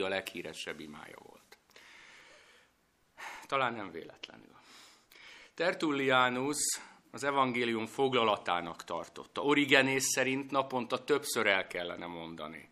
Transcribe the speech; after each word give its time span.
a 0.00 0.08
leghíresebb 0.08 0.80
imája 0.80 1.16
volt. 1.18 1.58
Talán 3.46 3.74
nem 3.74 3.90
véletlenül. 3.90 4.56
Tertullianus 5.54 6.80
az 7.10 7.24
evangélium 7.24 7.86
foglalatának 7.86 8.84
tartotta. 8.84 9.42
Origenész 9.42 10.12
szerint 10.12 10.50
naponta 10.50 11.04
többször 11.04 11.46
el 11.46 11.66
kellene 11.66 12.06
mondani. 12.06 12.70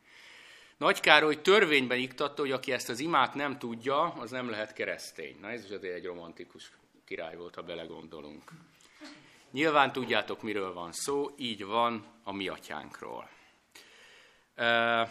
Nagy 0.77 1.01
Károly 1.01 1.41
törvényben 1.41 1.98
iktatta, 1.98 2.43
hogy 2.43 2.53
aki 2.53 2.72
ezt 2.72 2.88
az 2.88 2.98
imát 2.98 3.34
nem 3.34 3.59
tudja, 3.59 4.02
az 4.02 4.30
nem 4.30 4.50
lehet 4.50 4.73
keresztény. 4.73 5.37
Na 5.41 5.50
ez 5.50 5.64
is 5.64 5.71
azért 5.71 5.95
egy 5.95 6.05
romantikus 6.05 6.73
király 7.05 7.37
volt, 7.37 7.55
ha 7.55 7.62
belegondolunk. 7.62 8.50
Nyilván 9.50 9.93
tudjátok, 9.93 10.43
miről 10.43 10.73
van 10.73 10.93
szó, 10.93 11.30
így 11.37 11.64
van 11.64 12.07
a 12.23 12.32
mi 12.32 12.48
atyánkról. 12.48 13.29
E, 14.55 15.11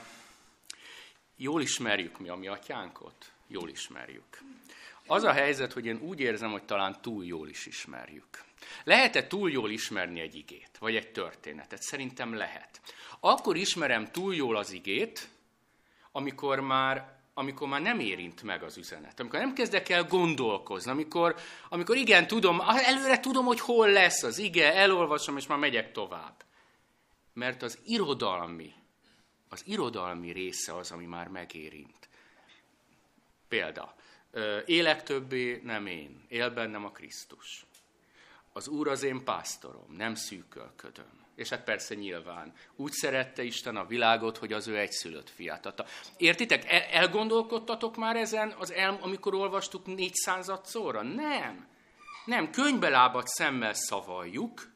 jól 1.40 1.62
ismerjük 1.62 2.20
mi 2.20 2.30
a 2.30 2.36
mi 2.36 2.48
atyánkot? 2.48 3.32
Jól 3.48 3.70
ismerjük. 3.70 4.44
Az 5.08 5.24
a 5.24 5.32
helyzet, 5.32 5.74
hogy 5.74 5.86
én 5.86 6.00
úgy 6.02 6.20
érzem, 6.20 6.52
hogy 6.52 6.64
talán 6.64 7.02
túl 7.02 7.26
jól 7.26 7.50
is 7.50 7.66
ismerjük. 7.66 8.44
Lehet-e 8.84 9.28
túl 9.28 9.52
jól 9.52 9.72
ismerni 9.72 10.20
egy 10.20 10.36
igét, 10.36 10.70
vagy 10.80 10.96
egy 10.96 11.12
történetet? 11.12 11.82
Szerintem 11.82 12.34
lehet. 12.34 12.82
Akkor 13.20 13.56
ismerem 13.56 14.12
túl 14.12 14.36
jól 14.36 14.56
az 14.56 14.72
igét, 14.72 15.30
amikor 16.12 16.60
már 16.60 17.18
amikor 17.34 17.68
már 17.68 17.82
nem 17.82 18.00
érint 18.00 18.44
meg 18.44 18.64
az 18.64 18.78
üzenet, 18.78 19.20
amikor 19.20 19.40
nem 19.40 19.54
kezdek 19.54 19.90
el 19.90 20.04
gondolkozni, 20.04 20.92
amikor, 20.92 21.36
amikor 21.70 21.96
igen, 21.96 22.28
tudom, 22.28 22.62
előre 22.68 23.20
tudom, 23.20 23.46
hogy 23.46 23.60
hol 23.60 23.90
lesz 23.90 24.24
az 24.24 24.38
ige, 24.38 24.74
elolvasom, 24.74 25.38
és 25.38 25.48
már 25.48 25.58
megyek 25.58 25.92
tovább. 25.92 26.44
Mert 27.34 27.62
az 27.62 27.80
irodalmi, 27.86 28.74
az 29.50 29.62
irodalmi 29.66 30.32
része 30.32 30.76
az, 30.76 30.92
ami 30.92 31.06
már 31.06 31.28
megérint. 31.28 32.10
Példa, 33.48 33.96
élek 34.66 35.04
többé, 35.04 35.62
nem 35.64 35.86
én, 35.86 36.26
él 36.28 36.50
bennem 36.50 36.86
a 36.86 36.92
Krisztus. 36.92 37.66
Az 38.54 38.68
Úr 38.68 38.88
az 38.88 39.04
én 39.04 39.24
pásztorom, 39.24 39.96
nem 39.98 40.16
szűkölködöm. 40.16 41.28
És 41.36 41.50
hát 41.50 41.64
persze 41.64 41.96
nyilván. 41.96 42.54
Úgy 42.76 42.92
szerette 42.92 43.44
Isten 43.44 43.76
a 43.76 43.86
világot, 43.86 44.38
hogy 44.38 44.54
az 44.54 44.68
ő 44.68 44.78
egyszülött 44.78 45.30
fiát 45.30 45.66
adta. 45.66 45.86
Értitek? 46.18 46.72
El, 46.72 46.82
elgondolkodtatok 46.82 47.96
már 47.96 48.16
ezen, 48.16 48.56
az 48.58 48.72
el, 48.72 48.98
amikor 49.02 49.34
olvastuk 49.34 49.86
400 49.86 50.52
szóra? 50.64 51.02
Nem. 51.02 51.68
Nem, 52.26 52.52
könyvbe 52.52 52.90
lábat 52.90 53.28
szemmel 53.28 53.74
szavaljuk, 53.74 54.72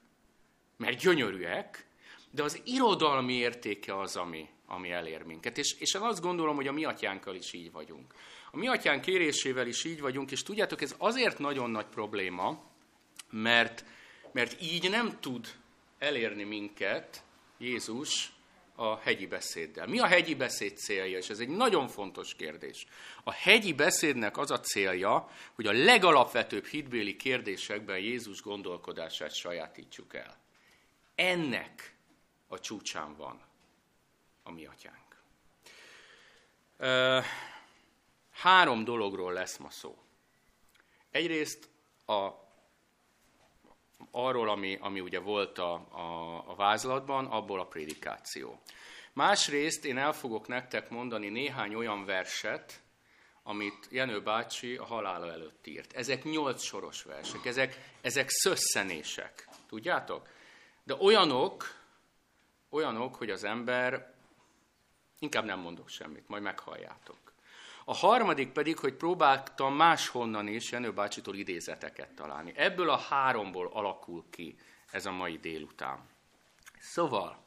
mert 0.78 0.98
gyönyörűek, 0.98 1.88
de 2.32 2.44
az 2.44 2.62
irodalmi 2.64 3.34
értéke 3.34 4.00
az, 4.00 4.16
ami, 4.16 4.50
ami 4.74 4.92
elér 4.92 5.24
minket. 5.24 5.58
És, 5.58 5.76
és 5.80 5.94
én 5.94 6.02
azt 6.02 6.22
gondolom, 6.22 6.56
hogy 6.56 6.68
a 6.68 6.72
mi 6.72 6.86
atyánkkal 6.86 7.36
is 7.36 7.54
így 7.54 7.72
vagyunk. 7.72 8.14
A 8.52 8.58
mi 8.58 8.68
atyánk 8.68 9.02
kérésével 9.02 9.68
is 9.68 9.84
így 9.84 10.02
vagyunk, 10.02 10.32
és 10.32 10.44
tudjátok, 10.44 10.82
ez 10.82 10.96
azért 10.98 11.40
nagyon 11.40 11.70
nagy 11.70 11.86
probléma, 11.86 12.64
mert, 13.30 13.86
mert 14.32 14.62
így 14.62 14.90
nem 14.90 15.18
tud 15.20 15.48
elérni 16.00 16.44
minket 16.44 17.24
Jézus 17.58 18.32
a 18.76 18.98
hegyi 18.98 19.28
beszéddel. 19.28 19.88
Mi 19.88 20.00
a 20.00 20.06
hegyi 20.06 20.36
beszéd 20.36 20.78
célja? 20.78 21.18
És 21.18 21.30
ez 21.30 21.40
egy 21.40 21.50
nagyon 21.50 21.88
fontos 21.88 22.36
kérdés. 22.36 22.86
A 23.24 23.32
hegyi 23.32 23.74
beszédnek 23.74 24.38
az 24.38 24.52
a 24.52 24.60
célja, 24.60 25.30
hogy 25.54 25.66
a 25.66 25.72
legalapvetőbb 25.72 26.66
hitbéli 26.66 27.16
kérdésekben 27.16 27.98
Jézus 27.98 28.42
gondolkodását 28.42 29.34
sajátítsuk 29.34 30.14
el. 30.14 30.38
Ennek 31.16 31.96
a 32.48 32.60
csúcsán 32.60 33.16
van 33.16 33.42
a 34.44 34.52
mi 34.52 34.66
atyánk. 34.66 35.22
Három 38.32 38.84
dologról 38.84 39.34
lesz 39.34 39.58
ma 39.58 39.70
szó. 39.70 39.98
Egyrészt 41.12 41.70
a 42.06 42.30
arról, 44.12 44.50
ami, 44.50 44.78
ami 44.82 45.00
ugye 45.00 45.20
volt 45.20 45.58
a, 45.58 45.74
a, 45.74 46.44
a 46.50 46.56
vázlatban, 46.56 47.26
abból 47.26 47.60
a 47.60 47.66
prédikáció. 47.66 48.62
Másrészt 49.14 49.86
én 49.86 49.98
el 49.98 50.14
fogok 50.14 50.48
nektek 50.48 50.90
mondani 50.90 51.30
néhány 51.30 51.76
olyan 51.76 52.06
verset, 52.06 52.82
amit 53.44 53.88
Jenő 53.90 54.22
bácsi 54.22 54.76
a 54.76 54.86
halála 54.86 55.32
előtt 55.32 55.68
írt. 55.68 55.94
Ezek 55.94 56.24
nyolc 56.24 56.64
soros 56.64 57.04
versek, 57.04 57.46
ezek, 57.46 57.92
ezek 58.02 58.30
szösszenések, 58.30 59.48
tudjátok? 59.68 60.28
De 60.84 60.96
olyanok, 61.00 61.76
olyanok, 62.70 63.16
hogy 63.16 63.30
az 63.30 63.44
ember, 63.44 64.13
inkább 65.24 65.46
nem 65.46 65.60
mondok 65.60 65.90
semmit, 65.90 66.28
majd 66.28 66.44
meghalljátok. 66.44 67.18
A 67.86 67.94
harmadik 67.94 68.52
pedig, 68.52 68.78
hogy 68.78 68.94
próbáltam 68.94 69.76
máshonnan 69.76 70.48
is 70.48 70.72
Jenő 70.72 70.94
bácsitól 70.94 71.36
idézeteket 71.36 72.10
találni. 72.10 72.54
Ebből 72.56 72.90
a 72.90 72.98
háromból 72.98 73.70
alakul 73.74 74.26
ki 74.30 74.56
ez 74.92 75.06
a 75.06 75.12
mai 75.12 75.38
délután. 75.38 76.10
Szóval, 76.80 77.44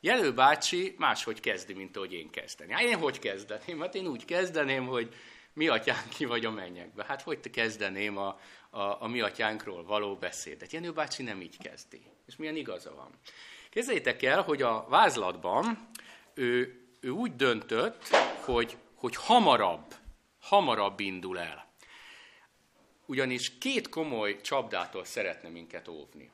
Jelő 0.00 0.34
bácsi 0.34 0.94
máshogy 0.98 1.40
kezdi, 1.40 1.72
mint 1.72 1.96
ahogy 1.96 2.12
én 2.12 2.30
kezdeni. 2.30 2.72
Hát 2.72 2.82
én 2.82 2.98
hogy 2.98 3.18
kezdeném? 3.18 3.80
Hát 3.80 3.94
én 3.94 4.06
úgy 4.06 4.24
kezdeném, 4.24 4.86
hogy 4.86 5.14
mi 5.52 5.68
atyánk 5.68 6.08
ki 6.08 6.24
vagy 6.24 6.44
a 6.44 6.50
mennyekbe. 6.50 7.04
Hát 7.04 7.22
hogy 7.22 7.50
kezdeném 7.50 8.16
a, 8.16 8.38
a, 8.70 9.02
a 9.02 9.06
mi 9.08 9.20
atyánkról 9.20 9.84
való 9.84 10.16
beszédet? 10.16 10.72
Jenő 10.72 10.92
bácsi 10.92 11.22
nem 11.22 11.40
így 11.40 11.58
kezdi. 11.58 12.02
És 12.26 12.36
milyen 12.36 12.56
igaza 12.56 12.94
van. 12.94 13.10
Kezdjétek 13.72 14.22
el, 14.22 14.42
hogy 14.42 14.62
a 14.62 14.86
vázlatban 14.88 15.88
ő 16.34 16.82
ő 17.02 17.10
úgy 17.10 17.36
döntött, 17.36 18.08
hogy, 18.44 18.76
hogy 18.94 19.16
hamarabb, 19.16 19.94
hamarabb 20.40 21.00
indul 21.00 21.38
el. 21.38 21.72
Ugyanis 23.06 23.58
két 23.58 23.88
komoly 23.88 24.40
csapdától 24.40 25.04
szeretne 25.04 25.48
minket 25.48 25.88
óvni. 25.88 26.30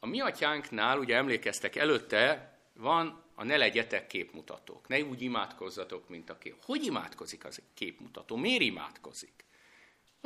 A 0.00 0.06
mi 0.06 0.20
atyánknál, 0.20 0.98
ugye 0.98 1.16
emlékeztek, 1.16 1.76
előtte 1.76 2.58
van 2.74 3.22
a 3.34 3.44
ne 3.44 3.56
legyetek 3.56 4.06
képmutatók. 4.06 4.88
Ne 4.88 5.00
úgy 5.00 5.22
imádkozzatok, 5.22 6.08
mint 6.08 6.30
a 6.30 6.38
kép. 6.38 6.56
Hogy 6.64 6.84
imádkozik 6.84 7.44
az 7.44 7.60
képmutató? 7.74 8.36
Miért 8.36 8.62
imádkozik? 8.62 9.44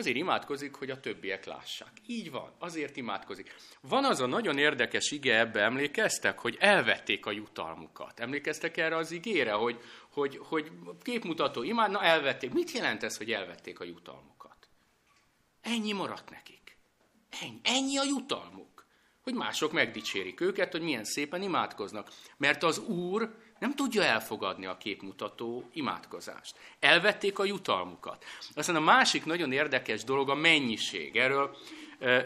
Azért 0.01 0.17
imádkozik, 0.17 0.75
hogy 0.75 0.91
a 0.91 1.01
többiek 1.01 1.45
lássák. 1.45 1.93
Így 2.07 2.31
van, 2.31 2.53
azért 2.59 2.97
imádkozik. 2.97 3.55
Van 3.81 4.05
az 4.05 4.21
a 4.21 4.27
nagyon 4.27 4.59
érdekes 4.59 5.11
ige, 5.11 5.39
ebbe 5.39 5.61
emlékeztek, 5.61 6.39
hogy 6.39 6.57
elvették 6.61 7.27
a 7.27 7.31
jutalmukat. 7.31 8.21
Emlékeztek 8.21 8.77
erre 8.77 8.97
az 8.97 9.11
igére, 9.11 9.53
hogy, 9.53 9.81
hogy, 10.11 10.39
hogy 10.43 10.71
képmutató 11.03 11.63
imád, 11.63 11.91
na 11.91 12.03
elvették. 12.03 12.53
Mit 12.53 12.71
jelent 12.71 13.03
ez, 13.03 13.17
hogy 13.17 13.33
elvették 13.33 13.81
a 13.81 13.85
jutalmukat? 13.85 14.69
Ennyi 15.61 15.93
maradt 15.93 16.31
nekik. 16.31 16.77
Ennyi, 17.41 17.61
ennyi 17.63 17.99
a 17.99 18.05
jutalmuk. 18.05 18.87
Hogy 19.23 19.35
mások 19.35 19.73
megdicsérik 19.73 20.41
őket, 20.41 20.73
hogy 20.73 20.83
milyen 20.83 21.05
szépen 21.05 21.43
imádkoznak. 21.43 22.11
Mert 22.37 22.63
az 22.63 22.79
Úr 22.79 23.35
nem 23.61 23.75
tudja 23.75 24.03
elfogadni 24.03 24.67
a 24.67 24.77
képmutató 24.77 25.71
imádkozást. 25.73 26.57
Elvették 26.79 27.39
a 27.39 27.45
jutalmukat. 27.45 28.25
Aztán 28.55 28.77
a 28.77 28.81
másik 28.81 29.25
nagyon 29.25 29.53
érdekes 29.53 30.05
dolog 30.05 30.31
a 30.31 30.35
mennyiség. 30.35 31.17
Erről 31.17 31.57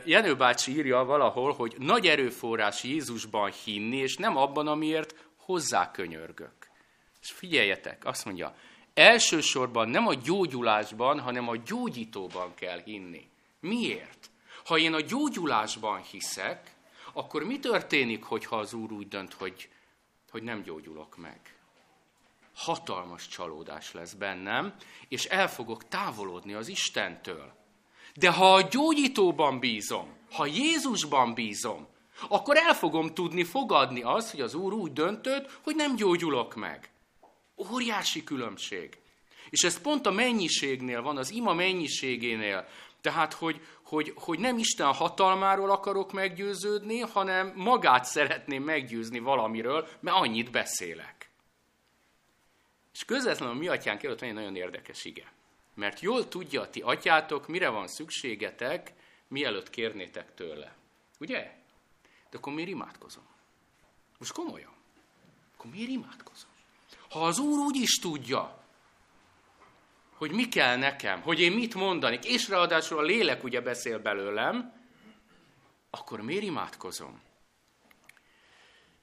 Jenő 0.05 0.37
bácsi 0.37 0.73
írja 0.73 1.05
valahol, 1.05 1.53
hogy 1.53 1.75
nagy 1.79 2.07
erőforrás 2.07 2.85
Jézusban 2.85 3.53
hinni, 3.65 3.97
és 3.97 4.17
nem 4.17 4.37
abban, 4.37 4.67
amiért 4.67 5.15
hozzá 5.37 5.91
könyörgök. 5.91 6.55
És 7.23 7.31
figyeljetek, 7.31 8.05
azt 8.05 8.25
mondja, 8.25 8.55
elsősorban 8.95 9.89
nem 9.89 10.07
a 10.07 10.15
gyógyulásban, 10.15 11.21
hanem 11.21 11.49
a 11.49 11.57
gyógyítóban 11.57 12.55
kell 12.55 12.81
hinni. 12.85 13.29
Miért? 13.61 14.31
Ha 14.65 14.79
én 14.79 14.95
a 14.95 15.01
gyógyulásban 15.01 16.03
hiszek, 16.03 16.75
akkor 17.13 17.43
mi 17.43 17.59
történik, 17.59 18.25
hogyha 18.25 18.57
az 18.57 18.73
Úr 18.73 18.93
úgy 18.93 19.09
dönt, 19.09 19.33
hogy 19.33 19.69
hogy 20.35 20.43
nem 20.43 20.63
gyógyulok 20.63 21.17
meg. 21.17 21.41
Hatalmas 22.55 23.29
csalódás 23.29 23.93
lesz 23.93 24.13
bennem, 24.13 24.75
és 25.09 25.25
el 25.25 25.49
fogok 25.49 25.89
távolodni 25.89 26.53
az 26.53 26.69
Istentől. 26.69 27.53
De 28.15 28.31
ha 28.31 28.55
a 28.55 28.69
gyógyítóban 28.69 29.59
bízom, 29.59 30.17
ha 30.33 30.47
Jézusban 30.47 31.35
bízom, 31.35 31.87
akkor 32.29 32.57
el 32.57 32.75
fogom 32.75 33.15
tudni 33.15 33.45
fogadni 33.45 34.03
azt, 34.03 34.31
hogy 34.31 34.41
az 34.41 34.55
Úr 34.55 34.73
úgy 34.73 34.93
döntött, 34.93 35.59
hogy 35.63 35.75
nem 35.77 35.97
gyógyulok 35.97 36.55
meg. 36.55 36.91
Óriási 37.73 38.25
különbség. 38.25 38.99
És 39.51 39.63
ez 39.63 39.81
pont 39.81 40.07
a 40.07 40.11
mennyiségnél 40.11 41.03
van, 41.03 41.17
az 41.17 41.31
ima 41.31 41.53
mennyiségénél. 41.53 42.69
Tehát, 43.05 43.33
hogy, 43.33 43.61
hogy, 43.83 44.13
hogy 44.17 44.39
nem 44.39 44.59
Isten 44.59 44.93
hatalmáról 44.93 45.71
akarok 45.71 46.13
meggyőződni, 46.13 47.01
hanem 47.01 47.53
magát 47.57 48.05
szeretném 48.05 48.63
meggyőzni 48.63 49.19
valamiről, 49.19 49.89
mert 50.01 50.17
annyit 50.17 50.51
beszélek. 50.51 51.31
És 52.93 53.05
közvetlenül 53.05 53.55
a 53.55 53.59
mi 53.59 53.69
atyánk 53.69 54.03
előtt 54.03 54.21
van 54.21 54.29
egy 54.29 54.35
nagyon 54.35 54.57
érdekes 54.57 55.05
ige. 55.05 55.33
Mert 55.75 56.01
jól 56.01 56.29
tudja 56.29 56.61
a 56.61 56.71
ti 56.71 56.81
atyátok, 56.81 57.49
mire 57.49 57.69
van 57.69 57.87
szükségetek, 57.87 58.93
mielőtt 59.29 59.71
kérnétek 59.71 60.35
tőle. 60.35 60.75
Ugye? 61.21 61.57
De 62.31 62.37
akkor 62.37 62.53
miért 62.53 62.71
imádkozom? 62.71 63.27
Most 64.19 64.33
komolyan. 64.33 64.73
Akkor 65.57 65.71
miért 65.71 65.91
imádkozom? 65.91 66.51
Ha 67.11 67.27
az 67.27 67.39
Úr 67.39 67.59
úgy 67.59 67.77
is 67.77 67.99
tudja, 67.99 68.64
hogy 70.27 70.33
mi 70.33 70.49
kell 70.49 70.77
nekem, 70.77 71.21
hogy 71.21 71.41
én 71.41 71.53
mit 71.53 71.75
mondanik, 71.75 72.25
és 72.25 72.49
ráadásul 72.49 72.99
a 72.99 73.03
lélek 73.03 73.45
ugye 73.45 73.61
beszél 73.61 73.99
belőlem, 73.99 74.73
akkor 75.91 76.21
miért 76.21 76.43
imádkozom? 76.43 77.23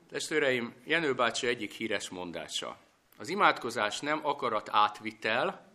Testvéreim, 0.09 0.73
Jenő 0.85 1.13
bácsi 1.13 1.47
egyik 1.47 1.73
híres 1.73 2.09
mondása. 2.09 2.77
Az 3.17 3.29
imádkozás 3.29 3.99
nem 3.99 4.19
akarat 4.23 4.69
átvitel, 4.71 5.71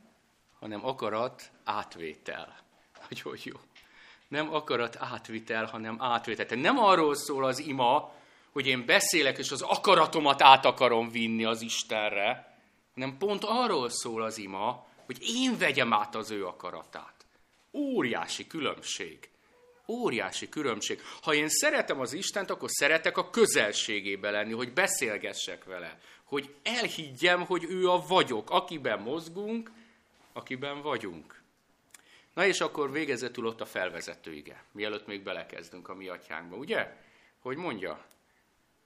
hanem 0.59 0.87
akarat 0.87 1.51
átvétel. 1.65 2.57
Nagyon 3.09 3.37
jó. 3.43 3.55
Nem 4.29 4.55
akarat 4.55 4.97
átvitel, 4.97 5.65
hanem 5.65 5.97
átvétel. 6.03 6.47
Tehát 6.47 6.65
nem 6.65 6.79
arról 6.79 7.15
szól 7.15 7.45
az 7.45 7.59
ima, 7.59 8.13
hogy 8.53 8.67
én 8.67 8.87
beszélek, 8.87 9.39
és 9.39 9.51
az 9.51 9.63
akaratomat 9.63 10.43
át 10.43 10.65
akarom 10.65 11.11
vinni 11.11 11.45
az 11.45 11.61
Istenre, 11.63 12.59
hanem 12.95 13.17
pont 13.19 13.45
arról 13.45 13.89
szól 13.89 14.23
az 14.23 14.39
ima, 14.39 14.87
hogy 15.07 15.19
én 15.21 15.59
vegyem 15.59 15.93
át 15.93 16.15
az 16.15 16.31
ő 16.31 16.47
akaratát. 16.47 17.15
Óriási 17.73 18.47
különbség. 18.47 19.29
Óriási 19.89 20.49
különbség. 20.49 21.01
Ha 21.23 21.35
én 21.35 21.49
szeretem 21.49 22.01
az 22.01 22.13
Istent, 22.13 22.51
akkor 22.51 22.71
szeretek 22.71 23.17
a 23.17 23.31
közelségébe 23.31 24.31
lenni, 24.31 24.53
hogy 24.53 24.73
beszélgessek 24.73 25.65
vele. 25.65 25.99
Hogy 26.25 26.55
elhiggyem, 26.63 27.45
hogy 27.45 27.65
ő 27.65 27.91
a 27.91 28.05
vagyok, 28.09 28.51
akiben 28.51 29.01
mozgunk, 29.01 29.71
akiben 30.33 30.83
vagyunk. 30.83 31.43
Na 32.35 32.47
és 32.47 32.61
akkor 32.61 32.93
végezetül 32.93 33.47
ott 33.47 33.61
a 33.61 33.67
felvezetőige, 33.67 34.65
mielőtt 34.73 35.07
még 35.07 35.23
belekezdünk 35.23 35.89
a 35.89 35.95
mi 35.95 36.09
atyánkba, 36.09 36.57
ugye? 36.57 36.97
Hogy 37.39 37.57
mondja, 37.57 38.05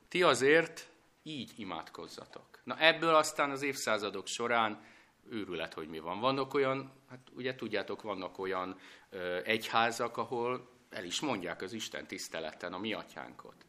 ti 0.09 0.23
azért 0.23 0.89
így 1.23 1.53
imádkozzatok. 1.57 2.61
Na 2.65 2.79
ebből 2.79 3.15
aztán 3.15 3.51
az 3.51 3.63
évszázadok 3.63 4.27
során 4.27 4.85
őrület, 5.29 5.75
hogy 5.75 5.89
mi 5.89 5.99
van. 5.99 6.21
Vannak 6.21 6.55
olyan, 6.55 6.93
hát 7.09 7.21
ugye 7.33 7.55
tudjátok, 7.55 8.03
vannak 8.03 8.39
olyan 8.39 8.79
ö, 9.11 9.41
egyházak, 9.45 10.17
ahol 10.17 10.69
el 10.91 11.05
is 11.05 11.21
mondják 11.21 11.63
az 11.63 11.73
Isten 11.73 12.07
tiszteleten 12.07 12.73
a 12.73 12.79
mi 12.79 12.93
atyánkot. 12.93 13.67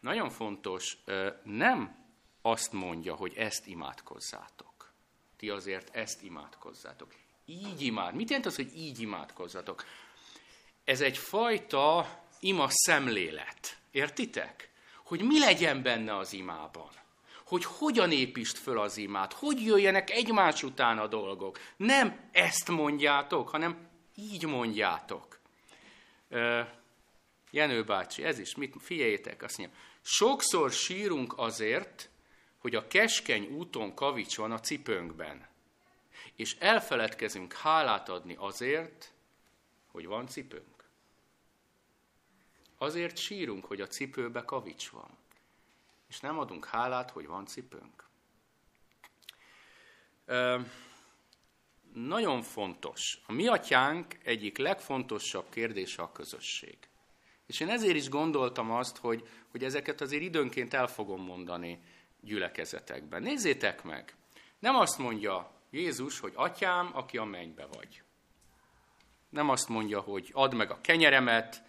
Nagyon 0.00 0.30
fontos, 0.30 0.98
ö, 1.04 1.28
nem 1.42 2.06
azt 2.42 2.72
mondja, 2.72 3.14
hogy 3.14 3.32
ezt 3.36 3.66
imádkozzátok. 3.66 4.92
Ti 5.36 5.50
azért 5.50 5.96
ezt 5.96 6.22
imádkozzátok. 6.22 7.14
Így 7.44 7.82
imád. 7.82 8.14
Mit 8.14 8.28
jelent 8.28 8.46
az, 8.46 8.56
hogy 8.56 8.76
így 8.76 9.00
imádkozzatok? 9.00 9.84
Ez 10.84 11.00
egy 11.00 11.18
fajta 11.18 12.06
ima 12.40 12.66
szemlélet. 12.68 13.78
Értitek? 13.90 14.70
Hogy 15.04 15.22
mi 15.22 15.38
legyen 15.38 15.82
benne 15.82 16.16
az 16.16 16.32
imában 16.32 16.90
hogy 17.48 17.64
hogyan 17.64 18.12
építsd 18.12 18.56
föl 18.56 18.80
az 18.80 18.96
imát, 18.96 19.32
hogy 19.32 19.64
jöjjenek 19.64 20.10
egymás 20.10 20.62
után 20.62 20.98
a 20.98 21.06
dolgok. 21.06 21.58
Nem 21.76 22.28
ezt 22.32 22.68
mondjátok, 22.68 23.48
hanem 23.48 23.88
így 24.14 24.46
mondjátok. 24.46 25.40
Jenő 27.50 27.84
bácsi, 27.84 28.24
ez 28.24 28.38
is, 28.38 28.54
mit, 28.54 28.74
figyeljétek, 28.80 29.42
azt 29.42 29.58
mondja, 29.58 29.76
sokszor 30.02 30.70
sírunk 30.70 31.38
azért, 31.38 32.10
hogy 32.58 32.74
a 32.74 32.86
keskeny 32.86 33.46
úton 33.46 33.94
kavics 33.94 34.36
van 34.36 34.52
a 34.52 34.60
cipőnkben, 34.60 35.48
és 36.36 36.56
elfeledkezünk 36.58 37.52
hálát 37.52 38.08
adni 38.08 38.36
azért, 38.38 39.12
hogy 39.86 40.06
van 40.06 40.26
cipőnk. 40.26 40.88
Azért 42.78 43.16
sírunk, 43.16 43.64
hogy 43.64 43.80
a 43.80 43.86
cipőbe 43.86 44.42
kavics 44.44 44.88
van 44.88 45.17
és 46.08 46.20
nem 46.20 46.38
adunk 46.38 46.64
hálát, 46.64 47.10
hogy 47.10 47.26
van 47.26 47.46
cipőnk. 47.46 48.08
Ö, 50.24 50.60
nagyon 51.92 52.42
fontos. 52.42 53.18
A 53.26 53.32
mi 53.32 53.46
atyánk 53.46 54.16
egyik 54.24 54.58
legfontosabb 54.58 55.48
kérdése 55.48 56.02
a 56.02 56.12
közösség. 56.12 56.78
És 57.46 57.60
én 57.60 57.68
ezért 57.68 57.96
is 57.96 58.08
gondoltam 58.08 58.70
azt, 58.70 58.96
hogy, 58.96 59.28
hogy 59.50 59.64
ezeket 59.64 60.00
azért 60.00 60.22
időnként 60.22 60.74
el 60.74 60.86
fogom 60.86 61.22
mondani 61.22 61.82
gyülekezetekben. 62.20 63.22
Nézzétek 63.22 63.82
meg! 63.82 64.16
Nem 64.58 64.76
azt 64.76 64.98
mondja 64.98 65.50
Jézus, 65.70 66.20
hogy 66.20 66.32
atyám, 66.34 66.90
aki 66.92 67.18
a 67.18 67.24
mennybe 67.24 67.66
vagy. 67.66 68.02
Nem 69.28 69.48
azt 69.48 69.68
mondja, 69.68 70.00
hogy 70.00 70.30
add 70.32 70.54
meg 70.54 70.70
a 70.70 70.80
kenyeremet, 70.80 71.62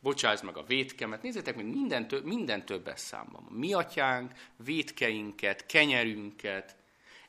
bocsásd 0.00 0.44
meg 0.44 0.56
a 0.56 0.62
vétkemet. 0.62 1.22
Nézzétek 1.22 1.56
meg, 1.56 1.66
minden, 1.66 2.08
több, 2.08 2.24
minden 2.24 2.64
többes 2.64 3.00
számban. 3.00 3.42
Mi 3.42 3.72
atyánk, 3.72 4.32
vétkeinket, 4.56 5.66
kenyerünket. 5.66 6.76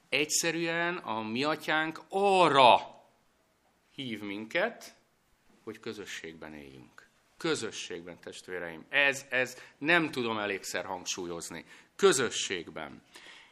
Egyszerűen 0.10 0.98
a 0.98 1.22
mi 1.22 1.44
atyánk 1.44 2.02
arra 2.10 3.04
hív 3.96 4.22
minket, 4.22 4.96
hogy 5.64 5.80
közösségben 5.80 6.54
éljünk. 6.54 7.08
Közösségben, 7.38 8.20
testvéreim. 8.20 8.86
Ez, 8.90 9.26
ez 9.30 9.58
nem 9.78 10.12
tudom 10.12 10.38
elégszer 10.38 10.86
hangsúlyozni. 10.86 11.66
Közösségben. 11.96 13.02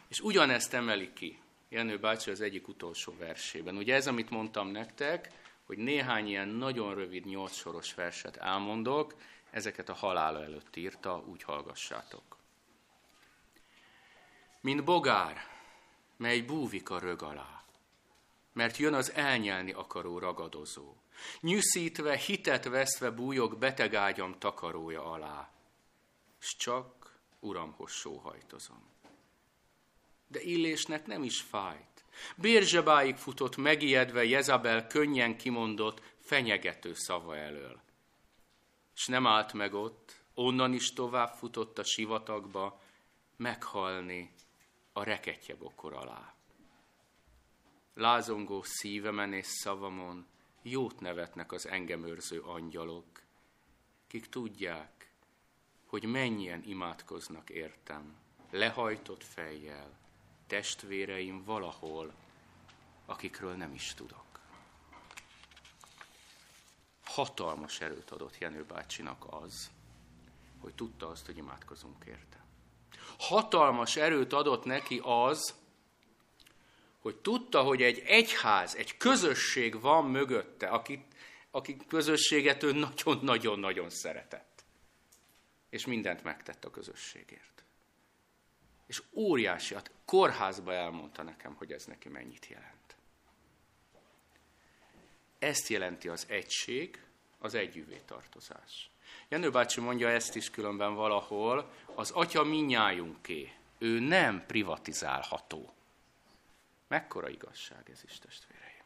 És 0.07 0.19
ugyanezt 0.19 0.73
emeli 0.73 1.13
ki 1.13 1.39
Jenő 1.69 1.99
bácsi 1.99 2.31
az 2.31 2.41
egyik 2.41 2.67
utolsó 2.67 3.15
versében. 3.19 3.77
Ugye 3.77 3.95
ez, 3.95 4.07
amit 4.07 4.29
mondtam 4.29 4.67
nektek, 4.67 5.31
hogy 5.67 5.77
néhány 5.77 6.27
ilyen 6.27 6.47
nagyon 6.47 6.95
rövid 6.95 7.25
nyolc 7.25 7.55
soros 7.55 7.93
verset 7.93 8.35
elmondok, 8.35 9.15
ezeket 9.51 9.89
a 9.89 9.93
halála 9.93 10.43
előtt 10.43 10.75
írta, 10.75 11.23
úgy 11.25 11.43
hallgassátok. 11.43 12.37
Mint 14.61 14.83
bogár, 14.83 15.37
mely 16.17 16.41
búvik 16.41 16.89
a 16.89 16.99
rög 16.99 17.21
alá, 17.21 17.63
mert 18.53 18.77
jön 18.77 18.93
az 18.93 19.11
elnyelni 19.11 19.71
akaró 19.71 20.19
ragadozó. 20.19 20.95
Nyűszítve, 21.39 22.17
hitet 22.17 22.63
veszve 22.63 23.09
bújok 23.09 23.57
betegágyam 23.57 24.39
takarója 24.39 25.11
alá, 25.11 25.49
s 26.37 26.55
csak 26.55 27.19
uramhoz 27.39 27.91
sóhajtozom. 27.91 28.89
De 30.27 30.41
illésnek 30.41 31.05
nem 31.05 31.23
is 31.23 31.41
fájt, 31.41 31.96
Bérzsebáig 32.35 33.15
futott 33.15 33.57
megijedve 33.57 34.23
Jezabel 34.25 34.87
könnyen 34.87 35.37
kimondott, 35.37 36.01
fenyegető 36.19 36.93
szava 36.93 37.37
elől. 37.37 37.81
És 38.95 39.05
nem 39.05 39.27
állt 39.27 39.53
meg 39.53 39.73
ott, 39.73 40.21
onnan 40.33 40.73
is 40.73 40.93
tovább 40.93 41.33
futott 41.33 41.77
a 41.77 41.83
sivatagba, 41.83 42.81
meghalni 43.35 44.33
a 44.93 45.03
reketje 45.03 45.55
bokor 45.55 45.93
alá. 45.93 46.35
Lázongó 47.93 48.61
szívemen 48.63 49.33
és 49.33 49.45
szavamon 49.45 50.27
jót 50.61 50.99
nevetnek 50.99 51.51
az 51.51 51.67
engem 51.67 52.05
őrző 52.05 52.39
angyalok, 52.41 53.05
kik 54.07 54.29
tudják, 54.29 55.11
hogy 55.85 56.03
mennyien 56.03 56.63
imádkoznak 56.63 57.49
értem, 57.49 58.15
lehajtott 58.51 59.23
fejjel, 59.23 59.99
testvéreim 60.47 61.43
valahol, 61.43 62.13
akikről 63.05 63.53
nem 63.53 63.73
is 63.73 63.93
tudok. 63.93 64.25
Hatalmas 67.05 67.81
erőt 67.81 68.11
adott 68.11 68.37
Jenő 68.37 68.63
bácsinak 68.63 69.25
az, 69.29 69.69
hogy 70.59 70.73
tudta 70.73 71.07
azt, 71.07 71.25
hogy 71.25 71.37
imádkozunk 71.37 72.05
érte. 72.05 72.45
Hatalmas 73.17 73.95
erőt 73.95 74.33
adott 74.33 74.63
neki 74.63 75.01
az, 75.03 75.55
hogy 76.99 77.15
tudta, 77.15 77.61
hogy 77.61 77.81
egy 77.81 77.99
egyház, 77.99 78.75
egy 78.75 78.97
közösség 78.97 79.81
van 79.81 80.05
mögötte, 80.05 80.67
akit, 80.67 81.15
aki 81.51 81.77
közösséget 81.87 82.63
ő 82.63 82.71
nagyon-nagyon-nagyon 82.71 83.89
szeretett. 83.89 84.63
És 85.69 85.85
mindent 85.85 86.23
megtett 86.23 86.65
a 86.65 86.69
közösségért. 86.69 87.56
És 88.87 89.01
óriási, 89.11 89.73
hát 89.73 89.91
kórházba 90.05 90.73
elmondta 90.73 91.23
nekem, 91.23 91.55
hogy 91.55 91.71
ez 91.71 91.85
neki 91.85 92.09
mennyit 92.09 92.47
jelent. 92.47 92.95
Ezt 95.39 95.67
jelenti 95.67 96.07
az 96.07 96.25
egység, 96.29 97.01
az 97.39 97.53
együvé 97.53 98.01
tartozás. 98.05 98.89
Jenő 99.27 99.49
bácsi 99.49 99.81
mondja 99.81 100.09
ezt 100.09 100.35
is 100.35 100.49
különben 100.49 100.95
valahol, 100.95 101.71
az 101.95 102.11
atya 102.11 102.43
minnyájunké, 102.43 103.51
ő 103.77 103.99
nem 103.99 104.45
privatizálható. 104.45 105.73
Mekkora 106.87 107.29
igazság 107.29 107.89
ez 107.91 108.03
is, 108.03 108.19
testvéreim. 108.19 108.83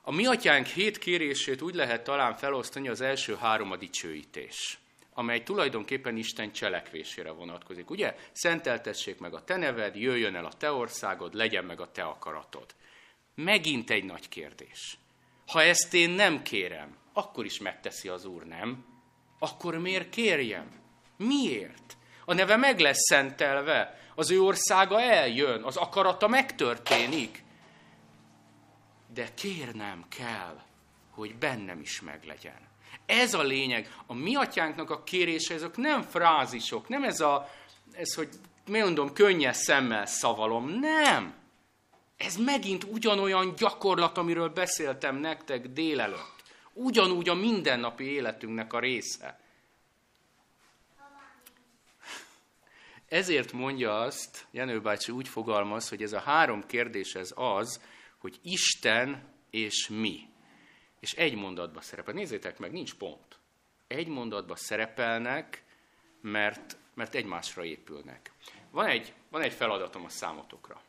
A 0.00 0.10
mi 0.12 0.26
atyánk 0.26 0.66
hét 0.66 0.98
kérését 0.98 1.62
úgy 1.62 1.74
lehet 1.74 2.04
talán 2.04 2.36
felosztani, 2.36 2.88
az 2.88 3.00
első 3.00 3.36
három 3.36 3.70
a 3.70 3.76
dicsőítés 3.76 4.78
amely 5.18 5.42
tulajdonképpen 5.42 6.16
Isten 6.16 6.52
cselekvésére 6.52 7.30
vonatkozik. 7.30 7.90
Ugye? 7.90 8.16
Szenteltessék 8.32 9.18
meg 9.18 9.34
a 9.34 9.44
te 9.44 9.56
neved, 9.56 9.96
jöjjön 9.96 10.34
el 10.34 10.44
a 10.44 10.52
te 10.52 10.72
országod, 10.72 11.34
legyen 11.34 11.64
meg 11.64 11.80
a 11.80 11.90
te 11.90 12.02
akaratod. 12.02 12.74
Megint 13.34 13.90
egy 13.90 14.04
nagy 14.04 14.28
kérdés. 14.28 14.98
Ha 15.46 15.62
ezt 15.62 15.94
én 15.94 16.10
nem 16.10 16.42
kérem, 16.42 16.96
akkor 17.12 17.44
is 17.44 17.58
megteszi 17.58 18.08
az 18.08 18.24
Úr, 18.24 18.44
nem? 18.44 18.84
Akkor 19.38 19.78
miért 19.78 20.10
kérjem? 20.10 20.80
Miért? 21.16 21.96
A 22.24 22.34
neve 22.34 22.56
meg 22.56 22.78
lesz 22.78 23.06
szentelve, 23.08 24.00
Az 24.14 24.30
ő 24.30 24.40
országa 24.40 25.00
eljön, 25.00 25.62
az 25.62 25.76
akarata 25.76 26.28
megtörténik. 26.28 27.44
De 29.14 29.34
kérnem 29.34 30.04
kell, 30.08 30.62
hogy 31.10 31.36
bennem 31.36 31.80
is 31.80 32.00
meglegyen. 32.00 32.65
Ez 33.06 33.34
a 33.34 33.42
lényeg. 33.42 33.94
A 34.06 34.14
mi 34.14 34.34
atyánknak 34.34 34.90
a 34.90 35.02
kérése, 35.02 35.54
ezek 35.54 35.76
nem 35.76 36.02
frázisok, 36.02 36.88
nem 36.88 37.04
ez 37.04 37.20
a, 37.20 37.50
ez, 37.92 38.14
hogy 38.14 38.28
mi 38.66 38.78
mondom, 38.78 39.12
könnyes 39.12 39.56
szemmel 39.56 40.06
szavalom. 40.06 40.68
Nem! 40.68 41.34
Ez 42.16 42.36
megint 42.36 42.84
ugyanolyan 42.84 43.54
gyakorlat, 43.56 44.18
amiről 44.18 44.48
beszéltem 44.48 45.16
nektek 45.16 45.66
délelőtt. 45.66 46.42
Ugyanúgy 46.72 47.28
a 47.28 47.34
mindennapi 47.34 48.04
életünknek 48.04 48.72
a 48.72 48.78
része. 48.78 49.40
Ezért 53.08 53.52
mondja 53.52 53.98
azt, 53.98 54.46
Jenő 54.50 54.80
bácsi 54.80 55.12
úgy 55.12 55.28
fogalmaz, 55.28 55.88
hogy 55.88 56.02
ez 56.02 56.12
a 56.12 56.20
három 56.20 56.66
kérdés 56.66 57.14
ez 57.14 57.32
az, 57.34 57.80
hogy 58.18 58.38
Isten 58.42 59.34
és 59.50 59.88
mi. 59.88 60.28
És 61.06 61.12
egy 61.12 61.34
mondatban 61.34 61.82
szerepel. 61.82 62.14
Nézzétek 62.14 62.58
meg, 62.58 62.72
nincs 62.72 62.94
pont. 62.94 63.38
Egy 63.86 64.06
mondatban 64.06 64.56
szerepelnek, 64.56 65.64
mert, 66.20 66.76
mert 66.94 67.14
egymásra 67.14 67.64
épülnek. 67.64 68.32
Van 68.70 68.86
egy, 68.86 69.12
van 69.30 69.42
egy 69.42 69.52
feladatom 69.52 70.04
a 70.04 70.08
számotokra. 70.08 70.80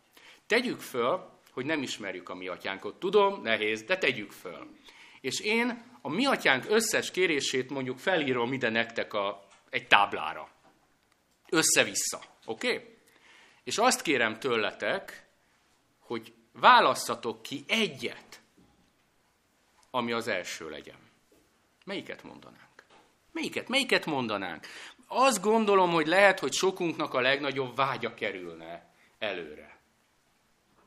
Tegyük 0.47 0.79
föl, 0.79 1.29
hogy 1.51 1.65
nem 1.65 1.81
ismerjük 1.81 2.29
a 2.29 2.35
mi 2.35 2.47
atyánkot. 2.47 2.99
Tudom, 2.99 3.41
nehéz, 3.41 3.83
de 3.83 3.97
tegyük 3.97 4.31
föl. 4.31 4.67
És 5.21 5.39
én 5.39 5.83
a 6.01 6.09
mi 6.09 6.25
atyánk 6.25 6.65
összes 6.69 7.11
kérését 7.11 7.69
mondjuk 7.69 7.97
felírom 7.99 8.53
ide 8.53 8.69
nektek 8.69 9.13
a, 9.13 9.47
egy 9.69 9.87
táblára. 9.87 10.49
Össze-vissza. 11.49 12.21
Oké? 12.45 12.73
Okay? 12.73 12.97
És 13.63 13.77
azt 13.77 14.01
kérem 14.01 14.39
tőletek, 14.39 15.27
hogy 15.99 16.33
válasszatok 16.51 17.41
ki 17.41 17.63
egyet, 17.67 18.26
ami 19.91 20.11
az 20.11 20.27
első 20.27 20.69
legyen. 20.69 20.97
Melyiket 21.85 22.23
mondanánk? 22.23 22.85
Melyiket? 23.31 23.67
Melyiket 23.67 24.05
mondanánk? 24.05 24.67
Azt 25.07 25.41
gondolom, 25.41 25.91
hogy 25.91 26.07
lehet, 26.07 26.39
hogy 26.39 26.53
sokunknak 26.53 27.13
a 27.13 27.21
legnagyobb 27.21 27.75
vágya 27.75 28.13
kerülne 28.13 28.93
előre. 29.19 29.79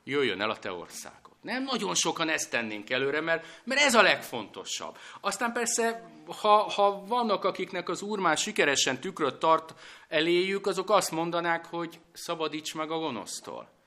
Jöjjön 0.05 0.41
el 0.41 0.51
a 0.51 0.59
te 0.59 0.73
országod. 0.73 1.33
Nem 1.41 1.63
nagyon 1.63 1.95
sokan 1.95 2.29
ezt 2.29 2.51
tennénk 2.51 2.91
előre, 2.91 3.21
mert, 3.21 3.47
mert 3.65 3.81
ez 3.81 3.95
a 3.95 4.03
legfontosabb. 4.03 4.99
Aztán 5.21 5.53
persze, 5.53 6.11
ha, 6.41 6.57
ha 6.57 7.05
vannak, 7.07 7.45
akiknek 7.45 7.89
az 7.89 8.03
Úr 8.03 8.19
már 8.19 8.39
sikeresen 8.39 9.01
tükröt 9.01 9.39
tart 9.39 9.75
eléjük, 10.09 10.67
azok 10.67 10.91
azt 10.91 11.11
mondanák, 11.11 11.67
hogy 11.67 12.01
szabadíts 12.13 12.75
meg 12.75 12.91
a 12.91 12.99
gonosztól. 12.99 13.80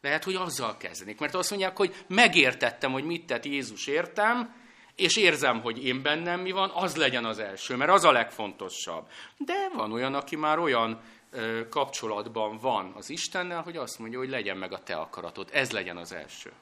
Lehet, 0.00 0.24
hogy 0.24 0.34
azzal 0.34 0.76
kezdenik, 0.76 1.18
mert 1.18 1.34
azt 1.34 1.50
mondják, 1.50 1.76
hogy 1.76 2.04
megértettem, 2.06 2.92
hogy 2.92 3.04
mit 3.04 3.26
tett 3.26 3.44
Jézus 3.44 3.86
értem, 3.86 4.54
és 4.94 5.16
érzem, 5.16 5.60
hogy 5.60 5.84
én 5.84 6.02
bennem 6.02 6.40
mi 6.40 6.50
van, 6.50 6.70
az 6.74 6.96
legyen 6.96 7.24
az 7.24 7.38
első, 7.38 7.76
mert 7.76 7.90
az 7.90 8.04
a 8.04 8.12
legfontosabb. 8.12 9.08
De 9.36 9.68
van 9.74 9.92
olyan, 9.92 10.14
aki 10.14 10.36
már 10.36 10.58
olyan 10.58 11.00
ö, 11.30 11.68
kapcsolatban 11.68 12.56
van 12.56 12.92
az 12.96 13.10
Istennel, 13.10 13.62
hogy 13.62 13.76
azt 13.76 13.98
mondja, 13.98 14.18
hogy 14.18 14.28
legyen 14.28 14.56
meg 14.56 14.72
a 14.72 14.82
te 14.82 14.96
akaratod, 14.96 15.48
ez 15.52 15.70
legyen 15.70 15.96
az 15.96 16.12
első. 16.12 16.52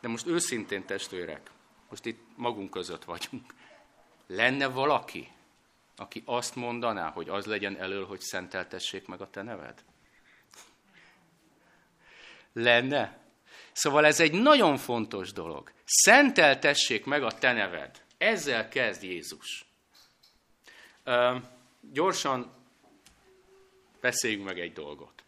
De 0.00 0.08
most 0.08 0.26
őszintén 0.26 0.86
testvérek, 0.86 1.50
most 1.88 2.04
itt 2.04 2.20
magunk 2.36 2.70
között 2.70 3.04
vagyunk. 3.04 3.54
Lenne 4.26 4.68
valaki, 4.68 5.28
aki 5.96 6.22
azt 6.26 6.54
mondaná, 6.54 7.10
hogy 7.10 7.28
az 7.28 7.46
legyen 7.46 7.76
elől, 7.76 8.06
hogy 8.06 8.20
szenteltessék 8.20 9.06
meg 9.06 9.20
a 9.20 9.30
te 9.30 9.42
neved? 9.42 9.84
Lenne? 12.52 13.18
Szóval 13.72 14.06
ez 14.06 14.20
egy 14.20 14.32
nagyon 14.32 14.76
fontos 14.76 15.32
dolog. 15.32 15.72
Szenteltessék 15.84 17.04
meg 17.04 17.22
a 17.22 17.32
te 17.32 17.52
neved. 17.52 18.02
Ezzel 18.18 18.68
kezd 18.68 19.02
Jézus. 19.02 19.64
Uh, 21.06 21.36
gyorsan 21.92 22.52
beszéljünk 24.00 24.44
meg 24.44 24.60
egy 24.60 24.72
dolgot. 24.72 25.22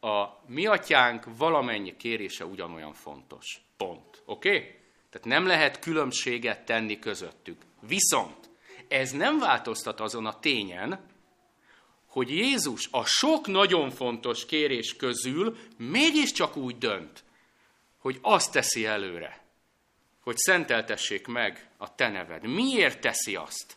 A 0.00 0.26
mi 0.46 0.66
atyánk 0.66 1.24
valamennyi 1.36 1.96
kérése 1.96 2.44
ugyanolyan 2.44 2.92
fontos. 2.92 3.60
Pont. 3.76 4.22
Oké? 4.24 4.48
Okay? 4.48 4.60
Tehát 5.10 5.26
nem 5.26 5.46
lehet 5.46 5.78
különbséget 5.78 6.64
tenni 6.64 6.98
közöttük. 6.98 7.62
Viszont 7.80 8.50
ez 8.88 9.10
nem 9.10 9.38
változtat 9.38 10.00
azon 10.00 10.26
a 10.26 10.38
tényen, 10.38 11.00
hogy 12.14 12.30
Jézus 12.30 12.88
a 12.90 13.04
sok 13.04 13.46
nagyon 13.46 13.90
fontos 13.90 14.46
kérés 14.46 14.96
közül 14.96 15.56
mégiscsak 15.76 16.56
úgy 16.56 16.78
dönt, 16.78 17.24
hogy 17.98 18.18
azt 18.22 18.52
teszi 18.52 18.86
előre, 18.86 19.44
hogy 20.20 20.36
szenteltessék 20.36 21.26
meg 21.26 21.68
a 21.76 21.94
te 21.94 22.08
neved. 22.08 22.46
Miért 22.46 23.00
teszi 23.00 23.36
azt? 23.36 23.76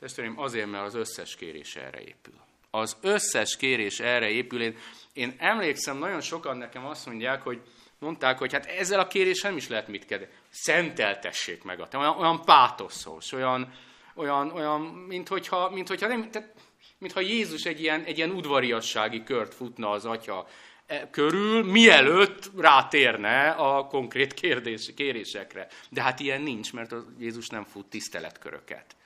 Testvérem, 0.00 0.38
azért, 0.38 0.70
mert 0.70 0.84
az 0.84 0.94
összes 0.94 1.36
kérés 1.36 1.76
erre 1.76 2.00
épül. 2.00 2.34
Az 2.70 2.96
összes 3.00 3.56
kérés 3.56 4.00
erre 4.00 4.28
épül. 4.28 4.62
Én, 4.62 4.78
én 5.12 5.34
emlékszem, 5.38 5.98
nagyon 5.98 6.20
sokan 6.20 6.56
nekem 6.56 6.86
azt 6.86 7.06
mondják, 7.06 7.42
hogy 7.42 7.60
mondták, 7.98 8.38
hogy 8.38 8.52
hát 8.52 8.66
ezzel 8.66 9.00
a 9.00 9.06
kéréssel 9.06 9.50
nem 9.50 9.58
is 9.58 9.68
lehet 9.68 9.88
mit 9.88 10.04
kezdeni. 10.04 10.32
Szenteltessék 10.50 11.62
meg 11.62 11.80
a 11.80 11.88
te. 11.88 11.98
Olyan, 11.98 12.18
olyan 12.18 12.44
pátoszos, 12.44 13.32
olyan, 13.32 13.72
olyan, 14.14 14.50
olyan 14.50 14.80
mint, 14.80 15.28
hogyha, 15.28 15.70
mint 15.70 15.88
hogyha 15.88 16.06
nem, 16.06 16.30
tehát, 16.30 16.54
mintha 17.02 17.20
Jézus 17.20 17.64
egy 17.64 17.80
ilyen, 17.80 18.04
egy 18.04 18.16
ilyen 18.16 18.30
udvariassági 18.30 19.22
kört 19.22 19.54
futna 19.54 19.90
az 19.90 20.04
atya 20.04 20.46
E, 20.86 21.10
körül, 21.10 21.64
mielőtt 21.64 22.50
rátérne 22.56 23.50
a 23.50 23.86
konkrét 23.86 24.34
kérdés, 24.34 24.94
kérésekre. 24.94 25.68
De 25.90 26.02
hát 26.02 26.20
ilyen 26.20 26.42
nincs, 26.42 26.72
mert 26.72 26.94
Jézus 27.18 27.48
nem 27.48 27.64
fut 27.64 27.86
tiszteletköröket. 27.86 28.96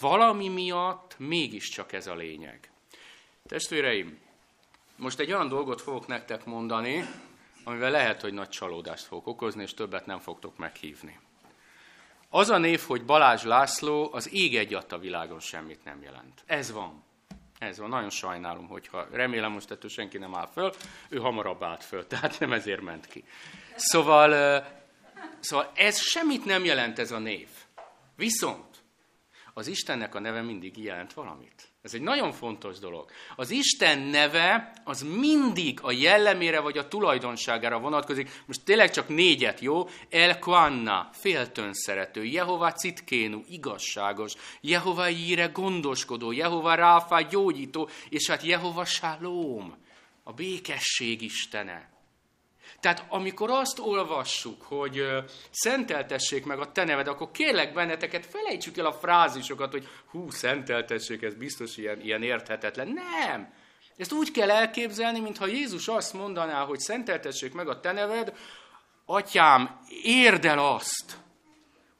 Valami 0.00 0.48
miatt 0.48 1.14
mégiscsak 1.18 1.92
ez 1.92 2.06
a 2.06 2.14
lényeg. 2.14 2.70
Testvéreim, 3.48 4.18
most 4.96 5.18
egy 5.18 5.32
olyan 5.32 5.48
dolgot 5.48 5.80
fogok 5.80 6.06
nektek 6.06 6.44
mondani, 6.44 7.04
amivel 7.64 7.90
lehet, 7.90 8.20
hogy 8.20 8.32
nagy 8.32 8.48
csalódást 8.48 9.04
fogok 9.04 9.26
okozni, 9.26 9.62
és 9.62 9.74
többet 9.74 10.06
nem 10.06 10.18
fogtok 10.18 10.58
meghívni. 10.58 11.18
Az 12.32 12.50
a 12.50 12.58
név, 12.58 12.80
hogy 12.80 13.04
Balázs 13.04 13.44
László, 13.44 14.08
az 14.12 14.32
ég 14.32 14.56
egyat 14.56 14.92
a 14.92 14.98
világon 14.98 15.40
semmit 15.40 15.84
nem 15.84 16.02
jelent. 16.02 16.42
Ez 16.46 16.72
van. 16.72 17.04
Ez 17.58 17.78
van, 17.78 17.88
nagyon 17.88 18.10
sajnálom, 18.10 18.68
hogyha 18.68 19.06
remélem 19.12 19.52
most 19.52 19.70
ettől 19.70 19.90
senki 19.90 20.18
nem 20.18 20.34
áll 20.34 20.46
föl, 20.46 20.72
ő 21.08 21.18
hamarabb 21.18 21.62
állt 21.62 21.84
föl, 21.84 22.06
tehát 22.06 22.40
nem 22.40 22.52
ezért 22.52 22.80
ment 22.80 23.06
ki. 23.06 23.24
Szóval, 23.76 24.64
szóval 25.40 25.70
ez 25.74 26.00
semmit 26.00 26.44
nem 26.44 26.64
jelent 26.64 26.98
ez 26.98 27.10
a 27.10 27.18
név. 27.18 27.48
Viszont 28.16 28.82
az 29.54 29.66
Istennek 29.66 30.14
a 30.14 30.20
neve 30.20 30.42
mindig 30.42 30.78
jelent 30.78 31.12
valamit. 31.12 31.69
Ez 31.82 31.94
egy 31.94 32.00
nagyon 32.00 32.32
fontos 32.32 32.78
dolog. 32.78 33.10
Az 33.36 33.50
Isten 33.50 33.98
neve 33.98 34.72
az 34.84 35.02
mindig 35.02 35.78
a 35.82 35.92
jellemére 35.92 36.60
vagy 36.60 36.78
a 36.78 36.88
tulajdonságára 36.88 37.78
vonatkozik. 37.78 38.42
Most 38.46 38.64
tényleg 38.64 38.90
csak 38.90 39.08
négyet, 39.08 39.60
jó? 39.60 39.88
El 40.10 40.38
Quanna, 40.38 41.08
féltön 41.12 41.72
szerető, 41.72 42.24
Jehova 42.24 42.72
Citkénu, 42.72 43.40
igazságos, 43.48 44.34
Jehova 44.60 45.06
Jíre, 45.06 45.46
gondoskodó, 45.46 46.32
Jehova 46.32 46.74
Ráfá, 46.74 47.20
gyógyító, 47.20 47.88
és 48.08 48.28
hát 48.28 48.42
Jehova 48.42 48.84
Shalom, 48.84 49.76
a 50.22 50.32
békesség 50.32 51.22
Istene. 51.22 51.99
Tehát 52.80 53.04
amikor 53.08 53.50
azt 53.50 53.78
olvassuk, 53.78 54.62
hogy 54.62 55.02
szenteltessék 55.50 56.44
meg 56.44 56.58
a 56.58 56.72
te 56.72 56.84
neved, 56.84 57.06
akkor 57.06 57.30
kérlek 57.30 57.72
benneteket, 57.72 58.26
felejtsük 58.26 58.78
el 58.78 58.86
a 58.86 58.92
frázisokat, 58.92 59.70
hogy 59.70 59.88
hú, 60.10 60.30
szenteltessék, 60.30 61.22
ez 61.22 61.34
biztos 61.34 61.76
ilyen, 61.76 62.00
ilyen 62.00 62.22
érthetetlen. 62.22 62.88
Nem! 62.88 63.52
Ezt 63.96 64.12
úgy 64.12 64.30
kell 64.30 64.50
elképzelni, 64.50 65.20
mintha 65.20 65.46
Jézus 65.46 65.88
azt 65.88 66.12
mondaná, 66.12 66.64
hogy 66.64 66.78
szenteltessék 66.78 67.52
meg 67.52 67.68
a 67.68 67.80
te 67.80 67.92
neved, 67.92 68.36
atyám, 69.04 69.80
érd 70.02 70.44
azt, 70.44 71.16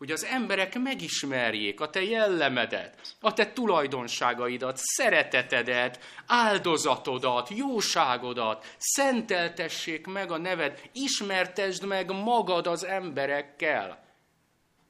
hogy 0.00 0.10
az 0.10 0.24
emberek 0.24 0.78
megismerjék 0.78 1.80
a 1.80 1.90
te 1.90 2.02
jellemedet, 2.02 3.16
a 3.20 3.32
te 3.32 3.52
tulajdonságaidat, 3.52 4.76
szeretetedet, 4.76 6.00
áldozatodat, 6.26 7.48
jóságodat, 7.48 8.74
szenteltessék 8.78 10.06
meg 10.06 10.30
a 10.30 10.36
neved, 10.36 10.80
ismertesd 10.92 11.86
meg 11.86 12.10
magad 12.10 12.66
az 12.66 12.84
emberekkel. 12.84 14.04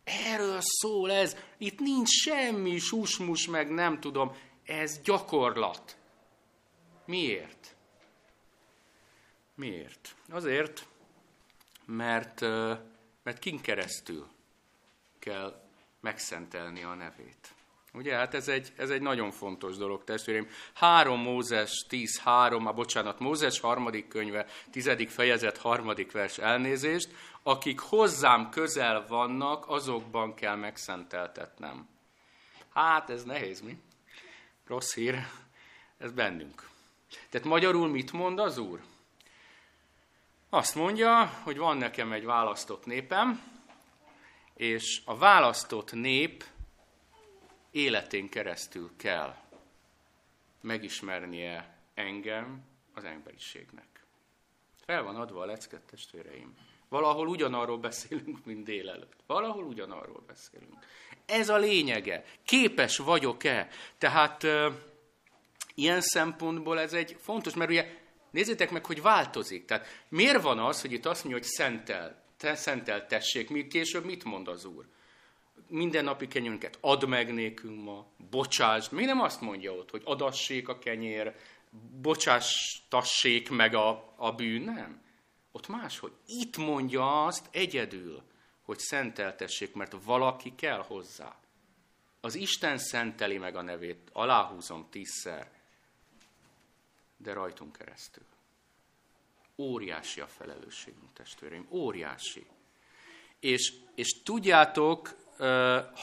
Erről 0.04 0.58
szól 0.60 1.12
ez. 1.12 1.36
Itt 1.58 1.78
nincs 1.78 2.08
semmi 2.08 2.78
susmus, 2.78 3.46
meg 3.46 3.70
nem 3.70 4.00
tudom. 4.00 4.36
Ez 4.64 5.00
gyakorlat. 5.02 5.96
Miért? 7.06 7.76
Miért? 9.54 10.14
Azért, 10.28 10.86
mert, 11.86 12.40
mert 13.22 13.38
kin 13.38 13.60
keresztül 13.60 14.26
kell 15.20 15.62
megszentelni 16.00 16.82
a 16.82 16.94
nevét. 16.94 17.54
Ugye, 17.92 18.14
hát 18.14 18.34
ez 18.34 18.48
egy, 18.48 18.72
ez 18.76 18.90
egy 18.90 19.00
nagyon 19.00 19.30
fontos 19.30 19.76
dolog, 19.76 20.04
testvéreim. 20.04 20.48
3 20.74 21.20
Mózes 21.20 21.86
10, 21.88 22.18
3, 22.18 22.66
a 22.66 22.72
bocsánat, 22.72 23.18
Mózes 23.18 23.60
harmadik 23.60 24.08
könyve, 24.08 24.46
tizedik 24.70 25.08
fejezet, 25.08 25.58
harmadik 25.58 26.12
vers 26.12 26.38
elnézést, 26.38 27.08
akik 27.42 27.80
hozzám 27.80 28.50
közel 28.50 29.06
vannak, 29.06 29.68
azokban 29.68 30.34
kell 30.34 30.56
megszenteltetnem. 30.56 31.88
Hát, 32.74 33.10
ez 33.10 33.24
nehéz, 33.24 33.60
mi? 33.60 33.76
Rossz 34.66 34.94
hír, 34.94 35.26
ez 35.98 36.12
bennünk. 36.12 36.68
Tehát 37.28 37.46
magyarul 37.46 37.88
mit 37.88 38.12
mond 38.12 38.38
az 38.38 38.58
Úr? 38.58 38.80
Azt 40.50 40.74
mondja, 40.74 41.26
hogy 41.42 41.56
van 41.56 41.76
nekem 41.76 42.12
egy 42.12 42.24
választott 42.24 42.86
népem, 42.86 43.42
és 44.60 45.00
a 45.04 45.16
választott 45.16 45.92
nép 45.92 46.44
életén 47.70 48.28
keresztül 48.28 48.90
kell 48.96 49.36
megismernie 50.60 51.78
engem 51.94 52.62
az 52.94 53.04
emberiségnek. 53.04 54.04
Fel 54.84 55.02
van 55.02 55.16
adva 55.16 55.42
a 55.42 55.44
lecket, 55.44 55.80
testvéreim. 55.80 56.54
Valahol 56.88 57.28
ugyanarról 57.28 57.78
beszélünk, 57.78 58.44
mint 58.44 58.64
délelőtt. 58.64 59.16
Valahol 59.26 59.64
ugyanarról 59.64 60.22
beszélünk. 60.26 60.74
Ez 61.26 61.48
a 61.48 61.56
lényege. 61.56 62.24
Képes 62.44 62.96
vagyok-e? 62.96 63.68
Tehát 63.98 64.46
ilyen 65.74 66.00
szempontból 66.00 66.80
ez 66.80 66.92
egy 66.92 67.16
fontos, 67.20 67.54
mert 67.54 67.70
ugye 67.70 67.98
nézzétek 68.30 68.70
meg, 68.70 68.86
hogy 68.86 69.02
változik. 69.02 69.64
Tehát 69.64 69.86
miért 70.08 70.42
van 70.42 70.58
az, 70.58 70.80
hogy 70.80 70.92
itt 70.92 71.06
azt 71.06 71.24
mondja, 71.24 71.40
hogy 71.40 71.50
szentel, 71.50 72.28
te, 72.40 72.54
szenteltessék, 72.54 73.50
mi 73.50 73.66
később 73.66 74.04
mit 74.04 74.24
mond 74.24 74.48
az 74.48 74.64
Úr? 74.64 74.86
mindennapi 75.70 76.28
kenyünket 76.28 76.78
add 76.80 77.08
meg 77.08 77.34
nékünk 77.34 77.82
ma, 77.82 78.06
bocsásd. 78.30 78.92
Mi 78.92 79.04
nem 79.04 79.20
azt 79.20 79.40
mondja 79.40 79.72
ott, 79.72 79.90
hogy 79.90 80.02
adassék 80.04 80.68
a 80.68 80.78
kenyér, 80.78 81.36
bocsástassék 82.00 83.50
meg 83.50 83.74
a, 83.74 84.14
a 84.16 84.32
bűn, 84.32 84.62
nem. 84.62 85.02
Ott 85.52 85.68
máshogy. 85.68 86.12
Itt 86.26 86.56
mondja 86.56 87.24
azt 87.24 87.48
egyedül, 87.50 88.22
hogy 88.62 88.78
szenteltessék, 88.78 89.74
mert 89.74 89.96
valaki 90.04 90.54
kell 90.54 90.82
hozzá. 90.82 91.36
Az 92.20 92.34
Isten 92.34 92.78
szenteli 92.78 93.38
meg 93.38 93.56
a 93.56 93.62
nevét, 93.62 94.10
aláhúzom 94.12 94.86
tízszer, 94.90 95.50
de 97.16 97.32
rajtunk 97.32 97.76
keresztül. 97.76 98.24
Óriási 99.60 100.20
a 100.20 100.26
felelősségünk, 100.26 101.12
testvéreim, 101.12 101.66
óriási. 101.70 102.46
És, 103.40 103.72
és 103.94 104.22
tudjátok, 104.22 105.16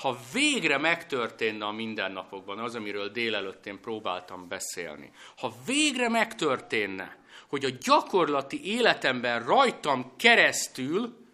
ha 0.01 0.17
végre 0.33 0.77
megtörténne 0.77 1.65
a 1.65 1.71
mindennapokban 1.71 2.59
az, 2.59 2.75
amiről 2.75 3.09
délelőtt 3.09 3.65
én 3.65 3.79
próbáltam 3.79 4.47
beszélni, 4.47 5.11
ha 5.37 5.53
végre 5.65 6.09
megtörténne, 6.09 7.17
hogy 7.47 7.65
a 7.65 7.69
gyakorlati 7.81 8.65
életemben 8.65 9.43
rajtam 9.43 10.15
keresztül 10.15 11.27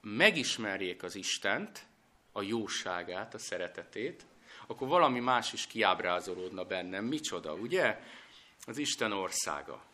megismerjék 0.00 1.02
az 1.02 1.14
Istent, 1.14 1.86
a 2.32 2.42
jóságát, 2.42 3.34
a 3.34 3.38
szeretetét, 3.38 4.26
akkor 4.66 4.88
valami 4.88 5.20
más 5.20 5.52
is 5.52 5.66
kiábrázolódna 5.66 6.64
bennem. 6.64 7.04
Micsoda, 7.04 7.54
ugye? 7.54 8.00
Az 8.66 8.78
Isten 8.78 9.12
országa 9.12 9.84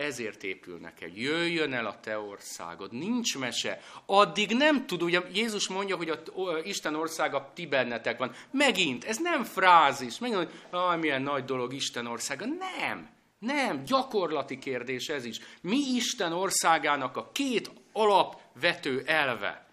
ezért 0.00 0.42
épülnek 0.42 1.00
el. 1.00 1.08
Jöjjön 1.14 1.72
el 1.72 1.86
a 1.86 2.00
te 2.00 2.18
országod. 2.18 2.92
Nincs 2.92 3.38
mese. 3.38 3.80
Addig 4.06 4.56
nem 4.56 4.86
tud, 4.86 5.02
ugye 5.02 5.20
Jézus 5.32 5.68
mondja, 5.68 5.96
hogy 5.96 6.08
a 6.08 6.22
Isten 6.62 6.94
országa 6.94 7.50
ti 7.54 7.66
bennetek 7.66 8.18
van. 8.18 8.34
Megint, 8.50 9.04
ez 9.04 9.18
nem 9.18 9.44
frázis. 9.44 10.18
Megint, 10.18 10.48
hogy 10.70 10.98
milyen 10.98 11.22
nagy 11.22 11.44
dolog 11.44 11.72
Isten 11.74 12.06
országa. 12.06 12.44
Nem. 12.44 13.08
Nem, 13.38 13.84
gyakorlati 13.84 14.58
kérdés 14.58 15.08
ez 15.08 15.24
is. 15.24 15.38
Mi 15.62 15.78
Isten 15.94 16.32
országának 16.32 17.16
a 17.16 17.30
két 17.32 17.70
alapvető 17.92 19.02
elve? 19.06 19.66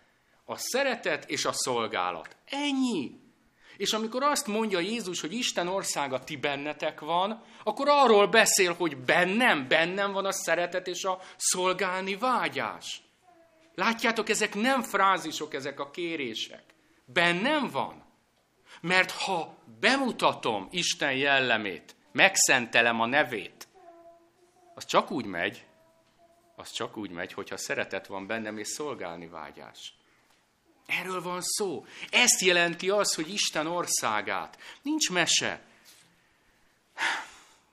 A 0.46 0.58
szeretet 0.58 1.30
és 1.30 1.46
a 1.46 1.52
szolgálat. 1.54 2.36
Ennyi. 2.46 3.27
És 3.78 3.94
amikor 3.94 4.24
azt 4.24 4.48
mondja 4.48 4.80
Jézus, 4.80 5.22
hogy 5.22 5.34
Isten 5.34 5.68
országa 5.68 6.24
ti 6.24 6.36
bennetek 6.36 7.00
van, 7.00 7.44
akkor 7.64 7.88
arról 7.90 8.28
beszél, 8.28 8.74
hogy 8.74 8.98
bennem, 8.98 9.68
bennem 9.68 10.12
van 10.12 10.26
a 10.26 10.32
szeretet 10.32 10.88
és 10.88 11.04
a 11.04 11.20
szolgálni 11.36 12.16
vágyás. 12.16 13.02
Látjátok, 13.76 14.30
ezek 14.30 14.56
nem 14.56 14.82
frázisok, 14.82 15.54
ezek 15.54 15.80
a 15.80 15.90
kérések. 15.90 16.64
Bennem 17.06 17.70
van. 17.70 18.06
Mert 18.82 19.12
ha 19.12 19.58
bemutatom 19.80 20.68
Isten 20.72 21.14
jellemét, 21.14 21.96
megszentelem 22.12 23.02
a 23.02 23.06
nevét, 23.06 23.68
az 24.76 24.86
csak 24.86 25.12
úgy 25.12 25.26
megy, 25.26 25.66
az 26.56 26.72
csak 26.72 26.98
úgy 26.98 27.10
megy, 27.10 27.34
hogyha 27.34 27.58
szeretet 27.58 28.08
van 28.08 28.28
bennem 28.28 28.58
és 28.58 28.68
szolgálni 28.68 29.28
vágyás. 29.28 29.94
Erről 30.88 31.22
van 31.22 31.42
szó. 31.42 31.86
Ezt 32.10 32.42
jelenti 32.42 32.90
az, 32.90 33.14
hogy 33.14 33.34
Isten 33.34 33.68
országát. 33.68 34.58
Nincs 34.82 35.10
mese. 35.10 35.62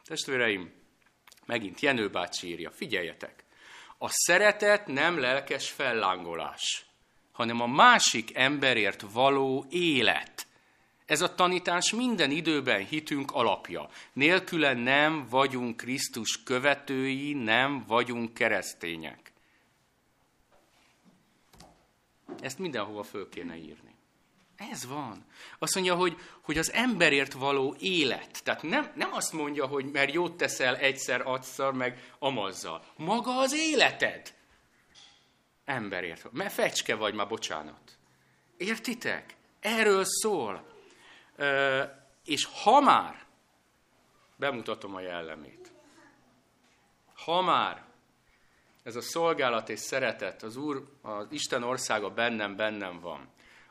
Testvéreim, 0.04 0.72
megint 1.46 1.80
Jenő 1.80 2.08
bácsi 2.10 2.46
írja, 2.48 2.70
figyeljetek. 2.70 3.44
A 3.98 4.08
szeretet 4.08 4.86
nem 4.86 5.18
lelkes 5.18 5.70
fellángolás, 5.70 6.84
hanem 7.32 7.60
a 7.60 7.66
másik 7.66 8.36
emberért 8.36 9.04
való 9.12 9.66
élet. 9.70 10.46
Ez 11.06 11.20
a 11.20 11.34
tanítás 11.34 11.92
minden 11.92 12.30
időben 12.30 12.86
hitünk 12.86 13.30
alapja. 13.30 13.88
Nélküle 14.12 14.72
nem 14.72 15.26
vagyunk 15.28 15.76
Krisztus 15.76 16.42
követői, 16.42 17.32
nem 17.32 17.84
vagyunk 17.86 18.34
keresztények. 18.34 19.32
Ezt 22.40 22.58
mindenhova 22.58 23.02
föl 23.02 23.28
kéne 23.28 23.56
írni. 23.56 23.94
Ez 24.56 24.86
van. 24.86 25.24
Azt 25.58 25.74
mondja, 25.74 25.94
hogy, 25.94 26.16
hogy 26.40 26.58
az 26.58 26.72
emberért 26.72 27.32
való 27.32 27.76
élet. 27.78 28.42
Tehát 28.44 28.62
nem, 28.62 28.92
nem 28.94 29.12
azt 29.12 29.32
mondja, 29.32 29.66
hogy 29.66 29.90
mert 29.90 30.12
jót 30.12 30.36
teszel 30.36 30.76
egyszer, 30.76 31.26
adszar, 31.26 31.72
meg 31.72 32.14
amazzal. 32.18 32.84
Maga 32.96 33.38
az 33.38 33.54
életed. 33.54 34.34
Emberért. 35.64 36.32
Mert 36.32 36.52
fecske 36.52 36.94
vagy 36.94 37.14
már, 37.14 37.28
bocsánat. 37.28 37.98
Értitek? 38.56 39.36
Erről 39.60 40.04
szól. 40.04 40.66
Ö, 41.36 41.82
és 42.24 42.48
ha 42.62 42.80
már, 42.80 43.24
bemutatom 44.36 44.94
a 44.94 45.00
jellemét. 45.00 45.72
Ha 47.24 47.42
már 47.42 47.84
ez 48.84 48.96
a 48.96 49.00
szolgálat 49.00 49.68
és 49.68 49.80
szeretet, 49.80 50.42
az 50.42 50.56
Úr, 50.56 50.84
az 51.02 51.26
Isten 51.30 51.62
országa 51.62 52.10
bennem, 52.10 52.56
bennem 52.56 53.00
van, 53.00 53.28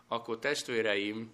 akkor 0.08 0.40
testvéreim, 0.40 1.32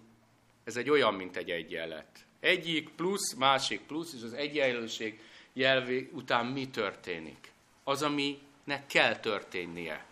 ez 0.64 0.76
egy 0.76 0.90
olyan, 0.90 1.14
mint 1.14 1.36
egy 1.36 1.50
egyenlet. 1.50 2.24
Egyik 2.40 2.88
plusz, 2.88 3.34
másik 3.34 3.80
plusz, 3.80 4.14
és 4.14 4.22
az 4.22 4.32
egyenlőség 4.32 5.20
jelvé 5.52 6.10
után 6.12 6.46
mi 6.46 6.68
történik? 6.68 7.52
Az, 7.84 8.02
aminek 8.02 8.86
kell 8.86 9.16
történnie. 9.16 10.04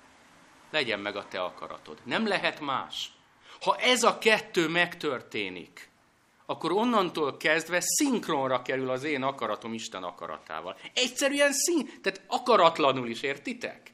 Legyen 0.70 1.00
meg 1.00 1.16
a 1.16 1.28
te 1.28 1.42
akaratod. 1.42 1.98
Nem 2.04 2.26
lehet 2.26 2.60
más. 2.60 3.12
Ha 3.60 3.76
ez 3.76 4.02
a 4.02 4.18
kettő 4.18 4.68
megtörténik, 4.68 5.87
akkor 6.50 6.72
onnantól 6.72 7.36
kezdve 7.36 7.80
szinkronra 7.80 8.62
kerül 8.62 8.90
az 8.90 9.04
én 9.04 9.22
akaratom 9.22 9.72
Isten 9.72 10.02
akaratával. 10.02 10.76
Egyszerűen 10.94 11.52
szín, 11.52 11.90
tehát 12.02 12.22
akaratlanul 12.26 13.08
is, 13.08 13.22
értitek? 13.22 13.92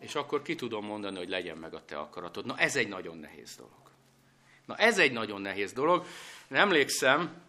És 0.00 0.14
akkor 0.14 0.42
ki 0.42 0.54
tudom 0.54 0.84
mondani, 0.84 1.16
hogy 1.16 1.28
legyen 1.28 1.56
meg 1.56 1.74
a 1.74 1.84
te 1.84 1.98
akaratod. 1.98 2.46
Na 2.46 2.58
ez 2.58 2.76
egy 2.76 2.88
nagyon 2.88 3.18
nehéz 3.18 3.56
dolog. 3.56 3.90
Na 4.66 4.76
ez 4.76 4.98
egy 4.98 5.12
nagyon 5.12 5.40
nehéz 5.40 5.72
dolog. 5.72 6.06
Én 6.50 6.56
emlékszem, 6.56 7.42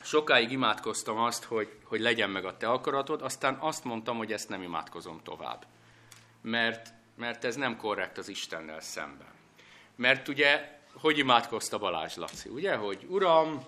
sokáig 0.00 0.50
imádkoztam 0.50 1.18
azt, 1.18 1.44
hogy, 1.44 1.78
hogy 1.84 2.00
legyen 2.00 2.30
meg 2.30 2.44
a 2.44 2.56
te 2.56 2.68
akaratod, 2.68 3.22
aztán 3.22 3.54
azt 3.54 3.84
mondtam, 3.84 4.16
hogy 4.16 4.32
ezt 4.32 4.48
nem 4.48 4.62
imádkozom 4.62 5.20
tovább. 5.22 5.66
Mert, 6.40 6.88
mert 7.16 7.44
ez 7.44 7.56
nem 7.56 7.76
korrekt 7.76 8.18
az 8.18 8.28
Istennel 8.28 8.80
szemben. 8.80 9.32
Mert 9.96 10.28
ugye 10.28 10.80
hogy 11.00 11.18
imádkozta 11.18 11.78
Balázs 11.78 12.16
Laci, 12.16 12.48
ugye? 12.48 12.74
Hogy 12.74 13.06
Uram, 13.08 13.64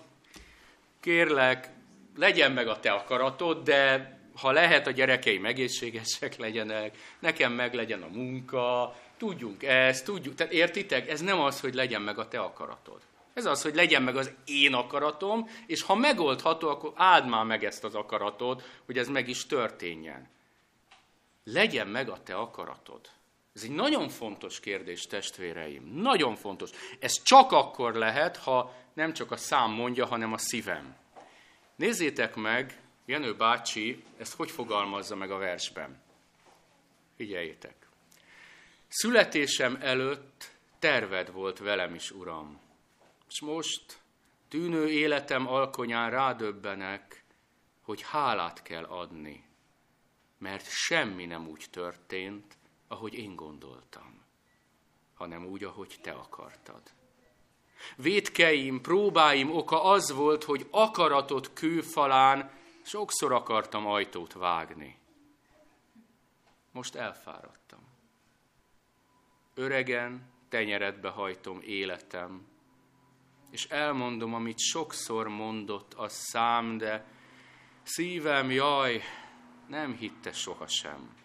kérlek, 0.99 1.69
legyen 2.15 2.51
meg 2.51 2.67
a 2.67 2.79
te 2.79 2.91
akaratod, 2.91 3.63
de 3.63 4.13
ha 4.35 4.51
lehet, 4.51 4.87
a 4.87 4.91
gyerekeim 4.91 5.45
egészségesek 5.45 6.35
legyenek, 6.35 6.97
nekem 7.19 7.53
meg 7.53 7.73
legyen 7.73 8.01
a 8.01 8.07
munka, 8.07 8.95
tudjunk 9.17 9.63
ezt, 9.63 10.05
tudjuk. 10.05 10.35
Tehát 10.35 10.53
értitek, 10.53 11.09
ez 11.09 11.21
nem 11.21 11.39
az, 11.39 11.59
hogy 11.59 11.73
legyen 11.73 12.01
meg 12.01 12.17
a 12.17 12.27
te 12.27 12.39
akaratod. 12.39 13.01
Ez 13.33 13.45
az, 13.45 13.61
hogy 13.61 13.75
legyen 13.75 14.03
meg 14.03 14.15
az 14.15 14.31
én 14.45 14.73
akaratom, 14.73 15.49
és 15.65 15.81
ha 15.81 15.95
megoldható, 15.95 16.69
akkor 16.69 16.91
áld 16.95 17.27
már 17.27 17.45
meg 17.45 17.63
ezt 17.63 17.83
az 17.83 17.95
akaratod, 17.95 18.63
hogy 18.85 18.97
ez 18.97 19.07
meg 19.07 19.29
is 19.29 19.45
történjen. 19.45 20.29
Legyen 21.43 21.87
meg 21.87 22.09
a 22.09 22.23
te 22.23 22.35
akaratod. 22.35 23.09
Ez 23.55 23.63
egy 23.63 23.71
nagyon 23.71 24.09
fontos 24.09 24.59
kérdés, 24.59 25.01
testvéreim. 25.01 25.83
Nagyon 25.83 26.35
fontos. 26.35 26.69
Ez 26.99 27.23
csak 27.23 27.51
akkor 27.51 27.93
lehet, 27.93 28.37
ha 28.37 28.75
nem 28.93 29.13
csak 29.13 29.31
a 29.31 29.37
szám 29.37 29.71
mondja, 29.71 30.05
hanem 30.05 30.33
a 30.33 30.37
szívem. 30.37 30.95
Nézzétek 31.75 32.35
meg, 32.35 32.79
Jenő 33.05 33.35
bácsi 33.35 34.03
ezt 34.17 34.33
hogy 34.35 34.51
fogalmazza 34.51 35.15
meg 35.15 35.31
a 35.31 35.37
versben. 35.37 36.01
Figyeljétek. 37.15 37.87
Születésem 38.87 39.77
előtt 39.81 40.51
terved 40.79 41.31
volt 41.31 41.59
velem 41.59 41.93
is, 41.93 42.11
Uram. 42.11 42.59
És 43.29 43.41
most 43.41 43.99
tűnő 44.49 44.89
életem 44.89 45.47
alkonyán 45.47 46.09
rádöbbenek, 46.09 47.23
hogy 47.81 48.01
hálát 48.01 48.61
kell 48.61 48.83
adni, 48.83 49.43
mert 50.37 50.69
semmi 50.69 51.25
nem 51.25 51.47
úgy 51.47 51.65
történt, 51.71 52.57
ahogy 52.87 53.13
én 53.13 53.35
gondoltam, 53.35 54.23
hanem 55.13 55.45
úgy, 55.45 55.63
ahogy 55.63 55.97
te 56.01 56.11
akartad. 56.11 56.81
Védkeim, 57.95 58.81
próbáim 58.81 59.51
oka 59.51 59.83
az 59.83 60.11
volt, 60.11 60.43
hogy 60.43 60.67
akaratot 60.71 61.53
kőfalán 61.53 62.51
sokszor 62.81 63.31
akartam 63.31 63.87
ajtót 63.87 64.33
vágni. 64.33 64.97
Most 66.71 66.95
elfáradtam. 66.95 67.79
Öregen, 69.53 70.33
tenyeredbe 70.49 71.09
hajtom 71.09 71.59
életem, 71.61 72.47
és 73.51 73.65
elmondom, 73.65 74.33
amit 74.33 74.59
sokszor 74.59 75.27
mondott 75.27 75.93
a 75.93 76.09
szám, 76.09 76.77
de 76.77 77.05
szívem, 77.83 78.51
jaj, 78.51 79.01
nem 79.67 79.93
hitte 79.93 80.31
sohasem. 80.31 81.24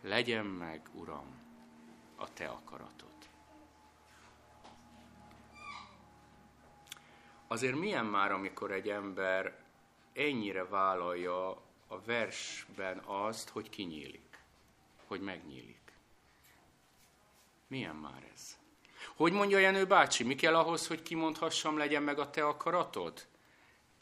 Legyen 0.00 0.46
meg, 0.46 0.88
Uram, 0.92 1.40
a 2.16 2.32
Te 2.32 2.48
akaratod. 2.48 3.08
Azért 7.48 7.76
milyen 7.76 8.06
már, 8.06 8.32
amikor 8.32 8.72
egy 8.72 8.88
ember 8.88 9.64
ennyire 10.12 10.64
vállalja 10.64 11.48
a 11.86 12.00
versben 12.04 12.98
azt, 12.98 13.48
hogy 13.48 13.70
kinyílik, 13.70 14.38
hogy 15.06 15.20
megnyílik. 15.20 15.92
Milyen 17.66 17.96
már 17.96 18.30
ez? 18.34 18.58
Hogy 19.16 19.32
mondja 19.32 19.58
Jenő 19.58 19.86
bácsi, 19.86 20.24
mi 20.24 20.34
kell 20.34 20.56
ahhoz, 20.56 20.86
hogy 20.86 21.02
kimondhassam, 21.02 21.76
legyen 21.76 22.02
meg 22.02 22.18
a 22.18 22.30
te 22.30 22.46
akaratod? 22.46 23.26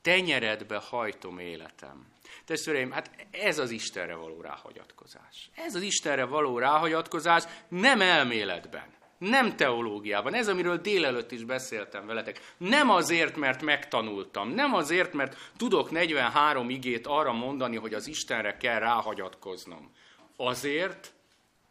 Tenyeredbe 0.08 0.76
hajtom 0.76 1.38
életem. 1.38 2.06
Testvéreim, 2.44 2.90
hát 2.90 3.10
ez 3.30 3.58
az 3.58 3.70
Istenre 3.70 4.14
való 4.14 4.40
ráhagyatkozás. 4.40 5.50
Ez 5.54 5.74
az 5.74 5.82
Istenre 5.82 6.24
való 6.24 6.58
ráhagyatkozás 6.58 7.44
nem 7.68 8.00
elméletben, 8.00 8.86
nem 9.18 9.56
teológiában. 9.56 10.34
Ez, 10.34 10.48
amiről 10.48 10.76
délelőtt 10.76 11.32
is 11.32 11.44
beszéltem 11.44 12.06
veletek. 12.06 12.54
Nem 12.56 12.90
azért, 12.90 13.36
mert 13.36 13.62
megtanultam, 13.62 14.48
nem 14.48 14.74
azért, 14.74 15.12
mert 15.12 15.36
tudok 15.56 15.90
43 15.90 16.70
igét 16.70 17.06
arra 17.06 17.32
mondani, 17.32 17.76
hogy 17.76 17.94
az 17.94 18.06
Istenre 18.06 18.56
kell 18.56 18.78
ráhagyatkoznom. 18.78 19.92
Azért, 20.36 21.12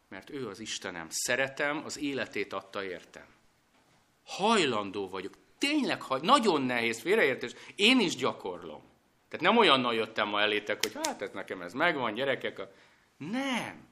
mert 0.08 0.30
ő 0.30 0.48
az 0.48 0.60
Istenem. 0.60 1.06
Szeretem, 1.10 1.82
az 1.84 1.98
életét 1.98 2.52
adta 2.52 2.84
értem. 2.84 3.26
Hajlandó 4.24 5.08
vagyok. 5.08 5.34
Tényleg, 5.58 6.02
haj... 6.02 6.20
nagyon 6.22 6.62
nehéz, 6.62 7.00
félreértés. 7.00 7.52
Én 7.76 8.00
is 8.00 8.16
gyakorlom. 8.16 8.82
Tehát 9.28 9.46
nem 9.46 9.56
olyannal 9.56 9.94
jöttem 9.94 10.28
ma 10.28 10.40
elétek, 10.40 10.78
hogy 10.82 10.92
hát 11.04 11.22
ez 11.22 11.30
nekem 11.32 11.62
ez 11.62 11.72
megvan, 11.72 12.14
gyerekek. 12.14 12.60
Nem. 13.16 13.86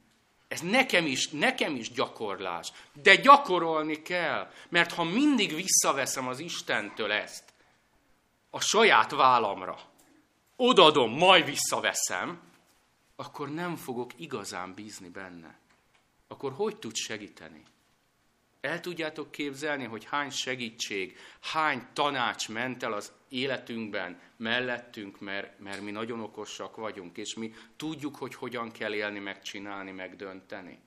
Ez 0.48 0.60
nekem 0.60 1.06
is, 1.06 1.28
nekem 1.28 1.74
is 1.74 1.90
gyakorlás. 1.90 2.72
De 3.02 3.16
gyakorolni 3.16 4.02
kell. 4.02 4.50
Mert 4.68 4.92
ha 4.92 5.04
mindig 5.04 5.54
visszaveszem 5.54 6.28
az 6.28 6.38
Istentől 6.38 7.12
ezt, 7.12 7.44
a 8.50 8.60
saját 8.60 9.10
vállamra, 9.10 9.78
odadom, 10.56 11.10
majd 11.10 11.44
visszaveszem, 11.44 12.40
akkor 13.16 13.50
nem 13.50 13.76
fogok 13.76 14.10
igazán 14.16 14.74
bízni 14.74 15.08
benne 15.08 15.58
akkor 16.28 16.52
hogy 16.52 16.76
tud 16.76 16.94
segíteni? 16.94 17.62
El 18.66 18.80
tudjátok 18.80 19.30
képzelni, 19.30 19.84
hogy 19.84 20.04
hány 20.04 20.30
segítség, 20.30 21.18
hány 21.40 21.86
tanács 21.92 22.48
ment 22.48 22.82
el 22.82 22.92
az 22.92 23.12
életünkben, 23.28 24.20
mellettünk, 24.36 25.20
mert, 25.20 25.58
mert 25.58 25.80
mi 25.80 25.90
nagyon 25.90 26.20
okosak 26.20 26.76
vagyunk, 26.76 27.16
és 27.16 27.34
mi 27.34 27.54
tudjuk, 27.76 28.16
hogy 28.16 28.34
hogyan 28.34 28.70
kell 28.70 28.94
élni, 28.94 29.18
megcsinálni, 29.18 29.90
megdönteni. 29.90 30.78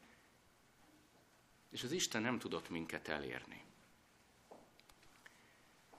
És 1.72 1.84
az 1.84 1.92
Isten 1.92 2.22
nem 2.22 2.40
tudott 2.40 2.70
minket 2.70 3.08
elérni. 3.08 3.64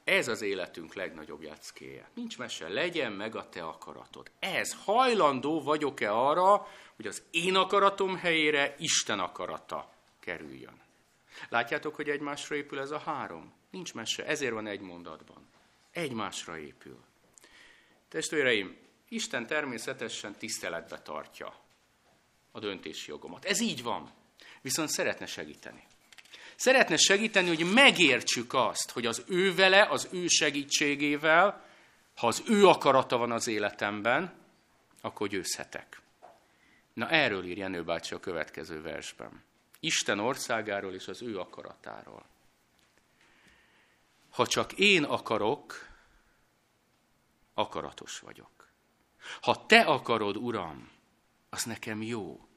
Ez 0.04 0.28
az 0.28 0.42
életünk 0.42 0.94
legnagyobb 0.94 1.42
jackéje. 1.42 2.10
Nincs 2.14 2.38
mese, 2.38 2.68
legyen 2.68 3.12
meg 3.12 3.36
a 3.36 3.48
te 3.48 3.64
akaratod. 3.64 4.30
Ez, 4.38 4.76
hajlandó 4.84 5.62
vagyok-e 5.62 6.12
arra, 6.12 6.66
hogy 6.96 7.06
az 7.06 7.22
én 7.30 7.54
akaratom 7.54 8.16
helyére 8.16 8.74
Isten 8.78 9.18
akarata 9.18 9.92
kerüljön. 10.18 10.88
Látjátok, 11.48 11.94
hogy 11.94 12.08
egymásra 12.08 12.54
épül 12.54 12.80
ez 12.80 12.90
a 12.90 12.98
három? 12.98 13.52
Nincs 13.70 13.94
mese, 13.94 14.26
ezért 14.26 14.52
van 14.52 14.66
egy 14.66 14.80
mondatban. 14.80 15.48
Egymásra 15.90 16.58
épül. 16.58 16.98
Testvéreim, 18.08 18.76
Isten 19.08 19.46
természetesen 19.46 20.34
tiszteletbe 20.34 20.98
tartja 21.02 21.54
a 22.52 22.58
döntési 22.58 23.10
jogomat. 23.10 23.44
Ez 23.44 23.60
így 23.60 23.82
van. 23.82 24.10
Viszont 24.60 24.88
szeretne 24.88 25.26
segíteni. 25.26 25.86
Szeretne 26.56 26.96
segíteni, 26.96 27.48
hogy 27.48 27.72
megértsük 27.72 28.54
azt, 28.54 28.90
hogy 28.90 29.06
az 29.06 29.24
ő 29.26 29.54
vele, 29.54 29.86
az 29.90 30.08
ő 30.12 30.26
segítségével, 30.26 31.64
ha 32.16 32.26
az 32.26 32.42
ő 32.46 32.66
akarata 32.66 33.16
van 33.16 33.32
az 33.32 33.46
életemben, 33.46 34.32
akkor 35.00 35.28
győzhetek. 35.28 36.00
Na 36.92 37.08
erről 37.08 37.44
ír 37.44 37.56
Jenő 37.56 37.84
bácsi 37.84 38.14
a 38.14 38.20
következő 38.20 38.82
versben. 38.82 39.42
Isten 39.80 40.18
országáról 40.18 40.94
és 40.94 41.08
az 41.08 41.22
ő 41.22 41.38
akaratáról. 41.38 42.26
Ha 44.30 44.46
csak 44.46 44.72
én 44.72 45.04
akarok, 45.04 45.88
akaratos 47.54 48.18
vagyok. 48.18 48.68
Ha 49.40 49.66
te 49.66 49.80
akarod, 49.80 50.36
Uram, 50.36 50.90
az 51.50 51.64
nekem 51.64 52.02
jó. 52.02 52.48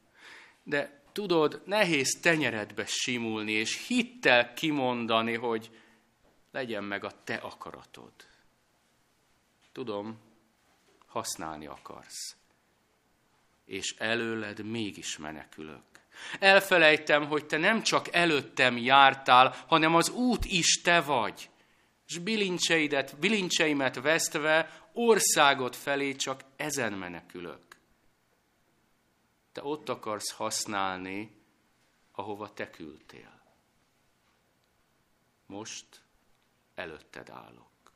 De 0.64 1.04
tudod, 1.12 1.62
nehéz 1.66 2.20
tenyeredbe 2.22 2.86
simulni, 2.86 3.52
és 3.52 3.88
hittel 3.88 4.54
kimondani, 4.54 5.36
hogy 5.36 5.80
legyen 6.52 6.84
meg 6.84 7.04
a 7.04 7.24
te 7.24 7.36
akaratod. 7.36 8.14
Tudom, 9.72 10.20
használni 11.06 11.66
akarsz. 11.66 12.36
És 13.66 13.96
előled 13.98 14.66
mégis 14.66 15.18
menekülök. 15.18 15.93
Elfelejtem, 16.40 17.28
hogy 17.28 17.46
te 17.46 17.58
nem 17.58 17.82
csak 17.82 18.14
előttem 18.14 18.78
jártál, 18.78 19.56
hanem 19.68 19.96
az 19.96 20.10
út 20.10 20.46
is 20.46 20.82
te 20.82 21.02
vagy. 21.02 21.50
És 22.08 22.18
bilincseidet, 22.18 23.20
bilincseimet 23.20 24.02
vesztve 24.02 24.82
országot 24.94 25.76
felé 25.76 26.16
csak 26.16 26.42
ezen 26.56 26.94
menekülök 26.94 27.74
te 29.54 29.64
ott 29.64 29.90
akarsz 29.90 30.32
használni, 30.32 31.36
ahova 32.12 32.54
te 32.54 32.70
küldtél. 32.70 33.42
Most 35.46 36.04
előtted 36.76 37.30
állok. 37.30 37.94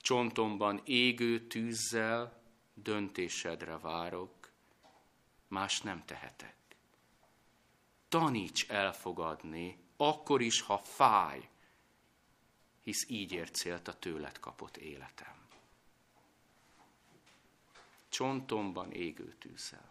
Csontomban 0.00 0.80
égő 0.84 1.46
tűzzel 1.46 2.42
döntésedre 2.74 3.78
várok, 3.78 4.50
más 5.48 5.80
nem 5.80 6.04
tehetek. 6.04 6.56
Taníts 8.12 8.70
elfogadni, 8.70 9.78
akkor 9.96 10.40
is, 10.40 10.60
ha 10.60 10.78
fáj, 10.78 11.48
hisz 12.80 13.08
így 13.08 13.32
ért 13.32 13.54
célt 13.54 13.88
a 13.88 13.98
tőled 13.98 14.38
kapott 14.38 14.76
életem. 14.76 15.34
Csontomban 18.08 18.92
égő 18.92 19.34
tűzzel. 19.38 19.90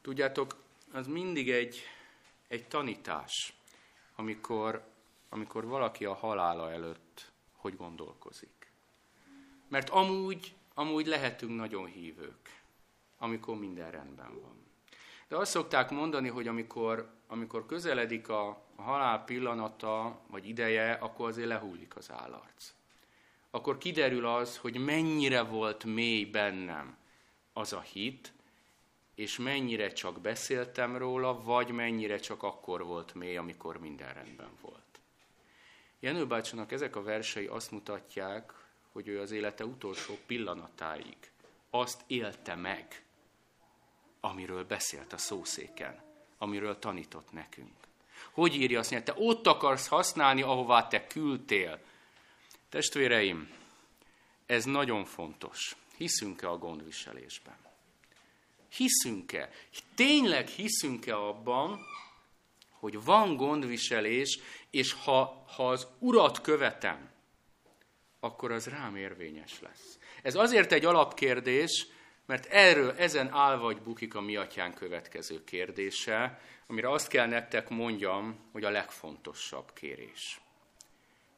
Tudjátok, 0.00 0.62
az 0.92 1.06
mindig 1.06 1.50
egy, 1.50 1.80
egy 2.48 2.68
tanítás, 2.68 3.54
amikor, 4.14 4.88
amikor 5.28 5.64
valaki 5.64 6.04
a 6.04 6.14
halála 6.14 6.70
előtt 6.70 7.32
hogy 7.52 7.76
gondolkozik. 7.76 8.72
Mert 9.68 9.88
amúgy, 9.88 10.54
amúgy 10.74 11.06
lehetünk 11.06 11.56
nagyon 11.56 11.86
hívők, 11.86 12.62
amikor 13.18 13.58
minden 13.58 13.90
rendben 13.90 14.40
van. 14.40 14.70
De 15.32 15.38
azt 15.38 15.50
szokták 15.50 15.90
mondani, 15.90 16.28
hogy 16.28 16.48
amikor, 16.48 17.10
amikor 17.26 17.66
közeledik 17.66 18.28
a, 18.28 18.48
a 18.76 18.82
halál 18.82 19.24
pillanata, 19.24 20.20
vagy 20.26 20.48
ideje, 20.48 20.92
akkor 20.92 21.28
azért 21.28 21.48
lehullik 21.48 21.96
az 21.96 22.10
állarc. 22.10 22.72
Akkor 23.50 23.78
kiderül 23.78 24.26
az, 24.26 24.56
hogy 24.56 24.76
mennyire 24.76 25.42
volt 25.42 25.84
mély 25.84 26.24
bennem 26.24 26.96
az 27.52 27.72
a 27.72 27.80
hit, 27.80 28.32
és 29.14 29.38
mennyire 29.38 29.92
csak 29.92 30.20
beszéltem 30.20 30.96
róla, 30.96 31.42
vagy 31.42 31.70
mennyire 31.70 32.16
csak 32.16 32.42
akkor 32.42 32.84
volt 32.84 33.14
mély, 33.14 33.36
amikor 33.36 33.80
minden 33.80 34.14
rendben 34.14 34.50
volt. 34.60 35.00
Jenő 36.00 36.26
bácsinak 36.26 36.72
ezek 36.72 36.96
a 36.96 37.02
versei 37.02 37.46
azt 37.46 37.70
mutatják, 37.70 38.52
hogy 38.92 39.08
ő 39.08 39.20
az 39.20 39.30
élete 39.30 39.64
utolsó 39.64 40.18
pillanatáig 40.26 41.16
azt 41.70 42.00
élte 42.06 42.54
meg, 42.54 43.01
amiről 44.24 44.64
beszélt 44.64 45.12
a 45.12 45.18
szószéken, 45.18 46.02
amiről 46.38 46.78
tanított 46.78 47.32
nekünk. 47.32 47.72
Hogy 48.30 48.54
írja 48.54 48.78
azt, 48.78 48.92
hogy 48.92 49.04
te 49.04 49.14
ott 49.16 49.46
akarsz 49.46 49.86
használni, 49.86 50.42
ahová 50.42 50.88
te 50.88 51.06
küldtél. 51.06 51.80
Testvéreim, 52.68 53.50
ez 54.46 54.64
nagyon 54.64 55.04
fontos. 55.04 55.76
Hiszünk-e 55.96 56.50
a 56.50 56.58
gondviselésben? 56.58 57.56
Hiszünk-e? 58.68 59.50
Tényleg 59.94 60.46
hiszünk-e 60.48 61.16
abban, 61.16 61.80
hogy 62.70 63.04
van 63.04 63.36
gondviselés, 63.36 64.38
és 64.70 64.92
ha, 64.92 65.44
ha 65.56 65.68
az 65.68 65.86
urat 65.98 66.40
követem, 66.40 67.10
akkor 68.20 68.52
az 68.52 68.66
rám 68.66 68.96
érvényes 68.96 69.60
lesz. 69.60 69.98
Ez 70.22 70.34
azért 70.34 70.72
egy 70.72 70.84
alapkérdés, 70.84 71.86
mert 72.26 72.46
erről, 72.46 72.94
ezen 72.96 73.28
áll 73.32 73.56
vagy 73.56 73.80
bukik 73.80 74.14
a 74.14 74.20
mi 74.20 74.36
atyán 74.36 74.74
következő 74.74 75.44
kérdése, 75.44 76.40
amire 76.66 76.90
azt 76.90 77.08
kell 77.08 77.26
nektek 77.26 77.68
mondjam, 77.68 78.38
hogy 78.52 78.64
a 78.64 78.70
legfontosabb 78.70 79.72
kérés 79.72 80.40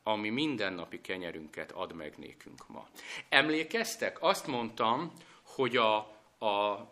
ami 0.07 0.29
mindennapi 0.29 1.01
kenyerünket 1.01 1.73
ad 1.73 1.93
meg 1.93 2.15
nékünk 2.17 2.69
ma. 2.69 2.89
Emlékeztek? 3.29 4.23
Azt 4.23 4.47
mondtam, 4.47 5.13
hogy 5.43 5.77
a, 5.77 5.97
a, 6.39 6.47
a 6.47 6.89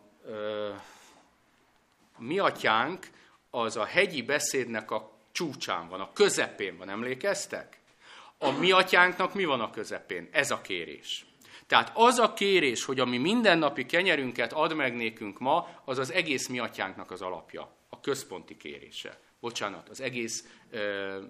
mi 2.18 2.38
atyánk 2.38 3.06
az 3.50 3.76
a 3.76 3.84
hegyi 3.84 4.22
beszédnek 4.22 4.90
a 4.90 5.10
csúcsán 5.32 5.88
van, 5.88 6.00
a 6.00 6.12
közepén 6.12 6.76
van, 6.76 6.88
emlékeztek? 6.88 7.80
A 8.38 8.50
mi 8.50 8.70
atyánknak 8.70 9.34
mi 9.34 9.44
van 9.44 9.60
a 9.60 9.70
közepén? 9.70 10.28
Ez 10.30 10.50
a 10.50 10.60
kérés. 10.60 11.24
Tehát 11.66 11.92
az 11.94 12.18
a 12.18 12.32
kérés, 12.32 12.84
hogy 12.84 13.00
a 13.00 13.04
mi 13.04 13.18
mindennapi 13.18 13.86
kenyerünket 13.86 14.52
ad 14.52 14.74
meg 14.74 14.94
nékünk 14.94 15.38
ma, 15.38 15.80
az 15.84 15.98
az 15.98 16.12
egész 16.12 16.48
mi 16.48 16.58
atyánknak 16.58 17.10
az 17.10 17.22
alapja, 17.22 17.76
a 17.88 18.00
központi 18.00 18.56
kérése. 18.56 19.20
Bocsánat, 19.40 19.88
az 19.88 20.00
egész 20.00 20.44
ö, 20.70 21.20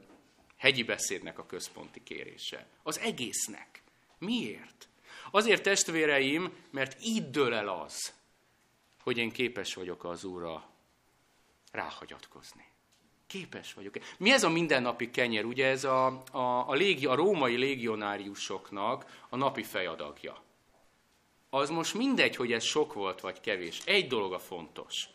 hegyi 0.57 0.83
beszédnek 0.83 1.39
a 1.39 1.47
központi 1.47 2.03
kérése. 2.03 2.67
Az 2.83 2.99
egésznek. 2.99 3.83
Miért? 4.19 4.89
Azért 5.31 5.63
testvéreim, 5.63 6.53
mert 6.71 6.97
így 7.05 7.31
dől 7.31 7.55
el 7.55 7.69
az, 7.69 8.13
hogy 9.03 9.19
én 9.19 9.31
képes 9.31 9.75
vagyok 9.75 10.05
az 10.05 10.25
Úrra 10.25 10.71
ráhagyatkozni. 11.73 12.72
Képes 13.33 13.73
vagyok. 13.73 13.95
Mi 14.19 14.31
ez 14.31 14.45
a 14.45 14.49
mindennapi 14.49 15.11
kenyer? 15.11 15.45
Ugye 15.45 15.67
ez 15.67 15.85
a, 15.85 16.07
a, 16.31 16.69
a, 16.69 16.75
légi, 16.75 17.07
a 17.07 17.15
római 17.15 17.57
légionáriusoknak 17.57 19.25
a 19.29 19.37
napi 19.37 19.63
fejadagja. 19.63 20.43
Az 21.51 21.71
most 21.71 21.95
mindegy, 21.95 22.37
hogy 22.37 22.53
ez 22.53 22.65
sok 22.65 22.93
volt 22.93 23.21
vagy 23.21 23.41
kevés. 23.41 23.81
Egy 23.85 24.07
dolog 24.07 24.33
a 24.33 24.39
fontos, 24.39 25.09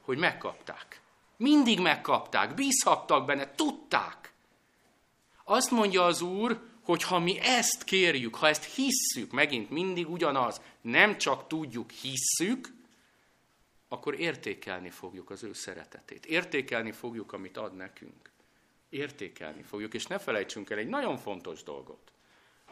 hogy 0.00 0.18
megkapták. 0.18 1.00
Mindig 1.36 1.80
megkapták, 1.80 2.54
bízhattak 2.54 3.26
benne, 3.26 3.54
tudták. 3.54 4.32
Azt 5.44 5.70
mondja 5.70 6.04
az 6.04 6.22
Úr, 6.22 6.60
hogy 6.82 7.02
ha 7.02 7.18
mi 7.18 7.38
ezt 7.38 7.84
kérjük, 7.84 8.34
ha 8.34 8.48
ezt 8.48 8.74
hisszük, 8.74 9.32
megint 9.32 9.70
mindig 9.70 10.10
ugyanaz, 10.10 10.60
nem 10.80 11.18
csak 11.18 11.46
tudjuk, 11.46 11.90
hisszük, 11.90 12.77
akkor 13.88 14.20
értékelni 14.20 14.90
fogjuk 14.90 15.30
az 15.30 15.42
ő 15.42 15.52
szeretetét. 15.52 16.26
Értékelni 16.26 16.92
fogjuk, 16.92 17.32
amit 17.32 17.56
ad 17.56 17.76
nekünk. 17.76 18.30
Értékelni 18.88 19.62
fogjuk, 19.62 19.94
és 19.94 20.06
ne 20.06 20.18
felejtsünk 20.18 20.70
el 20.70 20.78
egy 20.78 20.88
nagyon 20.88 21.16
fontos 21.16 21.62
dolgot. 21.62 22.12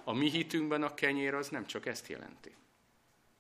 A 0.05 0.13
mi 0.13 0.31
hitünkben 0.31 0.83
a 0.83 0.95
kenyér 0.95 1.35
az 1.35 1.49
nem 1.49 1.67
csak 1.67 1.87
ezt 1.87 2.09
jelenti. 2.09 2.55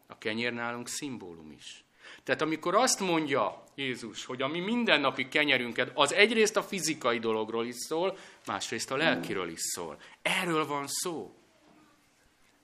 A 0.06 0.18
kenyér 0.18 0.52
nálunk 0.52 0.88
szimbólum 0.88 1.52
is. 1.52 1.84
Tehát 2.22 2.42
amikor 2.42 2.74
azt 2.74 3.00
mondja 3.00 3.64
Jézus, 3.74 4.24
hogy 4.24 4.42
a 4.42 4.46
mi 4.46 4.60
mindennapi 4.60 5.28
kenyerünket, 5.28 5.90
az 5.94 6.12
egyrészt 6.12 6.56
a 6.56 6.62
fizikai 6.62 7.18
dologról 7.18 7.66
is 7.66 7.74
szól, 7.76 8.18
másrészt 8.46 8.90
a 8.90 8.96
lelkiről 8.96 9.48
is 9.48 9.60
szól. 9.60 10.00
Erről 10.22 10.66
van 10.66 10.86
szó. 10.86 11.34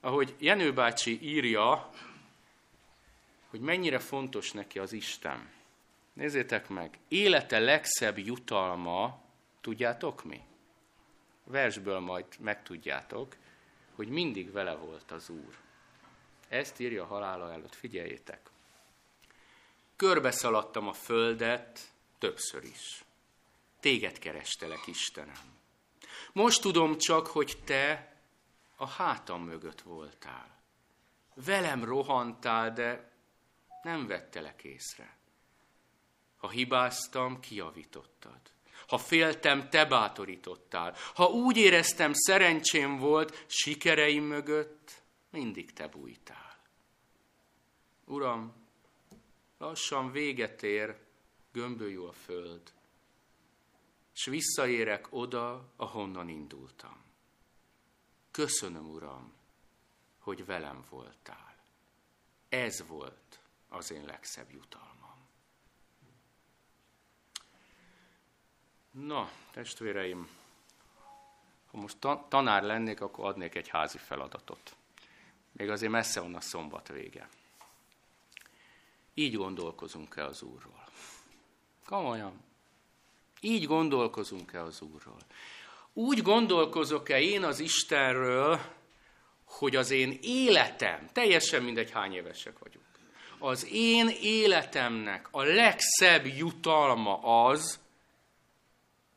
Ahogy 0.01 0.35
Jenő 0.39 0.73
bácsi 0.73 1.19
írja 1.21 1.89
hogy 3.53 3.61
mennyire 3.61 3.99
fontos 3.99 4.51
neki 4.51 4.79
az 4.79 4.93
Isten. 4.93 5.49
Nézzétek 6.13 6.69
meg, 6.69 6.99
élete 7.07 7.59
legszebb 7.59 8.17
jutalma, 8.17 9.21
tudjátok 9.61 10.23
mi? 10.23 10.41
A 11.47 11.51
versből 11.51 11.99
majd 11.99 12.25
megtudjátok, 12.39 13.35
hogy 13.95 14.07
mindig 14.07 14.51
vele 14.51 14.75
volt 14.75 15.11
az 15.11 15.29
Úr. 15.29 15.57
Ezt 16.47 16.79
írja 16.79 17.05
halála 17.05 17.51
előtt, 17.51 17.75
figyeljétek. 17.75 18.49
Körbeszaladtam 19.95 20.87
a 20.87 20.93
földet 20.93 21.79
többször 22.17 22.63
is. 22.63 23.03
Téged 23.79 24.19
kerestelek, 24.19 24.87
Istenem. 24.87 25.41
Most 26.31 26.61
tudom 26.61 26.97
csak, 26.97 27.27
hogy 27.27 27.57
te 27.65 28.15
a 28.75 28.87
hátam 28.87 29.43
mögött 29.43 29.81
voltál. 29.81 30.61
Velem 31.33 31.83
rohantál, 31.83 32.73
de 32.73 33.11
nem 33.83 34.07
vettelek 34.07 34.63
észre. 34.63 35.17
Ha 36.37 36.49
hibáztam, 36.49 37.39
kiavítottad. 37.39 38.41
Ha 38.87 38.97
féltem, 38.97 39.69
te 39.69 39.85
bátorítottál. 39.85 40.95
Ha 41.13 41.25
úgy 41.25 41.57
éreztem, 41.57 42.11
szerencsém 42.13 42.97
volt, 42.97 43.45
sikereim 43.47 44.23
mögött, 44.23 45.01
mindig 45.29 45.73
te 45.73 45.87
bújtál. 45.87 46.57
Uram, 48.05 48.53
lassan 49.57 50.11
véget 50.11 50.63
ér, 50.63 50.97
gömbölyül 51.51 52.07
a 52.07 52.11
föld, 52.11 52.73
és 54.13 54.25
visszaérek 54.25 55.07
oda, 55.09 55.73
ahonnan 55.75 56.29
indultam. 56.29 57.03
Köszönöm, 58.31 58.89
Uram, 58.89 59.33
hogy 60.19 60.45
velem 60.45 60.85
voltál. 60.89 61.63
Ez 62.49 62.87
volt 62.87 63.22
az 63.73 63.91
én 63.91 64.05
legszebb 64.05 64.51
jutalmam. 64.51 65.27
Na, 68.91 69.29
testvéreim, 69.51 70.29
ha 71.71 71.77
most 71.77 71.97
tanár 72.29 72.63
lennék, 72.63 73.01
akkor 73.01 73.25
adnék 73.25 73.55
egy 73.55 73.67
házi 73.67 73.97
feladatot. 73.97 74.75
Még 75.51 75.69
azért 75.69 75.91
messze 75.91 76.19
van 76.19 76.35
a 76.35 76.41
szombat 76.41 76.87
vége. 76.87 77.29
Így 79.13 79.35
gondolkozunk-e 79.35 80.25
az 80.25 80.41
Úrról? 80.41 80.87
Komolyan. 81.85 82.41
Így 83.41 83.65
gondolkozunk-e 83.65 84.61
az 84.61 84.81
Úrról? 84.81 85.21
Úgy 85.93 86.21
gondolkozok-e 86.21 87.19
én 87.19 87.43
az 87.43 87.59
Istenről, 87.59 88.59
hogy 89.43 89.75
az 89.75 89.91
én 89.91 90.19
életem, 90.21 91.07
teljesen 91.11 91.63
mindegy 91.63 91.91
hány 91.91 92.13
évesek 92.13 92.59
vagyunk, 92.59 92.92
az 93.43 93.67
én 93.71 94.07
életemnek 94.21 95.27
a 95.31 95.41
legszebb 95.41 96.25
jutalma 96.25 97.45
az, 97.45 97.79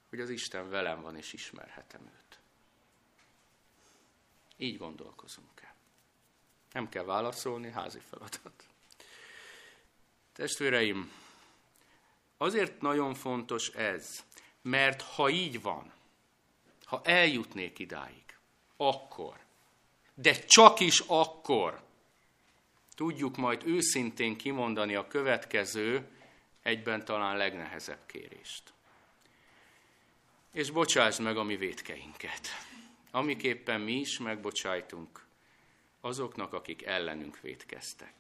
hogy 0.09 0.21
az 0.21 0.31
Isten 0.31 0.71
velem 0.71 1.01
van, 1.01 1.17
és 1.17 1.33
ismerhetem 1.33 2.01
őt. 2.01 2.39
Így 4.57 4.79
gondolkozunk 4.79 5.61
el. 5.61 5.75
Nem 6.73 6.89
kell 6.89 7.05
válaszolni, 7.05 7.71
házi 7.71 7.99
feladat. 7.99 8.65
Testvéreim, 10.33 11.13
azért 12.37 12.81
nagyon 12.81 13.15
fontos 13.15 13.69
ez, 13.69 14.25
mert 14.63 15.03
ha 15.03 15.29
így 15.29 15.63
van, 15.63 15.93
ha 16.85 17.01
eljutnék 17.05 17.79
idáig, 17.79 18.37
akkor, 18.77 19.39
de 20.15 20.45
csak 20.45 20.81
is 20.81 21.03
akkor, 21.07 21.86
tudjuk 22.97 23.37
majd 23.37 23.63
őszintén 23.67 24.37
kimondani 24.37 24.95
a 24.95 25.07
következő, 25.07 26.07
egyben 26.63 27.05
talán 27.05 27.37
legnehezebb 27.37 28.07
kérést. 28.07 28.63
És 30.53 30.71
bocsásd 30.71 31.21
meg 31.21 31.37
a 31.37 31.43
mi 31.43 31.57
vétkeinket, 31.57 32.49
amiképpen 33.11 33.81
mi 33.81 33.93
is 33.93 34.19
megbocsájtunk 34.19 35.25
azoknak, 36.01 36.53
akik 36.53 36.85
ellenünk 36.85 37.41
vétkeztek. 37.41 38.15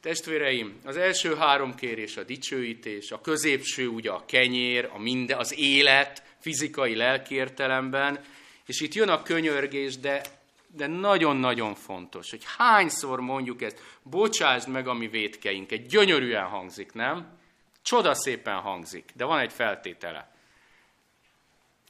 Testvéreim, 0.00 0.80
az 0.84 0.96
első 0.96 1.34
három 1.34 1.74
kérés 1.74 2.16
a 2.16 2.22
dicsőítés, 2.22 3.12
a 3.12 3.20
középső 3.20 3.88
ugye 3.88 4.10
a 4.10 4.24
kenyér, 4.24 4.88
a 4.92 4.98
minden, 4.98 5.38
az 5.38 5.58
élet, 5.58 6.22
fizikai 6.38 6.94
lelki 6.94 7.34
értelemben, 7.34 8.24
és 8.66 8.80
itt 8.80 8.94
jön 8.94 9.08
a 9.08 9.22
könyörgés, 9.22 9.98
de 9.98 10.41
de 10.74 10.86
nagyon-nagyon 10.86 11.74
fontos, 11.74 12.30
hogy 12.30 12.42
hányszor 12.56 13.20
mondjuk 13.20 13.62
ezt, 13.62 13.80
bocsásd 14.02 14.68
meg 14.68 14.88
a 14.88 14.92
mi 14.92 15.08
védkeinket. 15.08 15.86
Gyönyörűen 15.86 16.46
hangzik, 16.46 16.92
nem? 16.92 17.38
Csoda 17.82 18.14
szépen 18.14 18.60
hangzik, 18.60 19.10
de 19.14 19.24
van 19.24 19.38
egy 19.38 19.52
feltétele. 19.52 20.34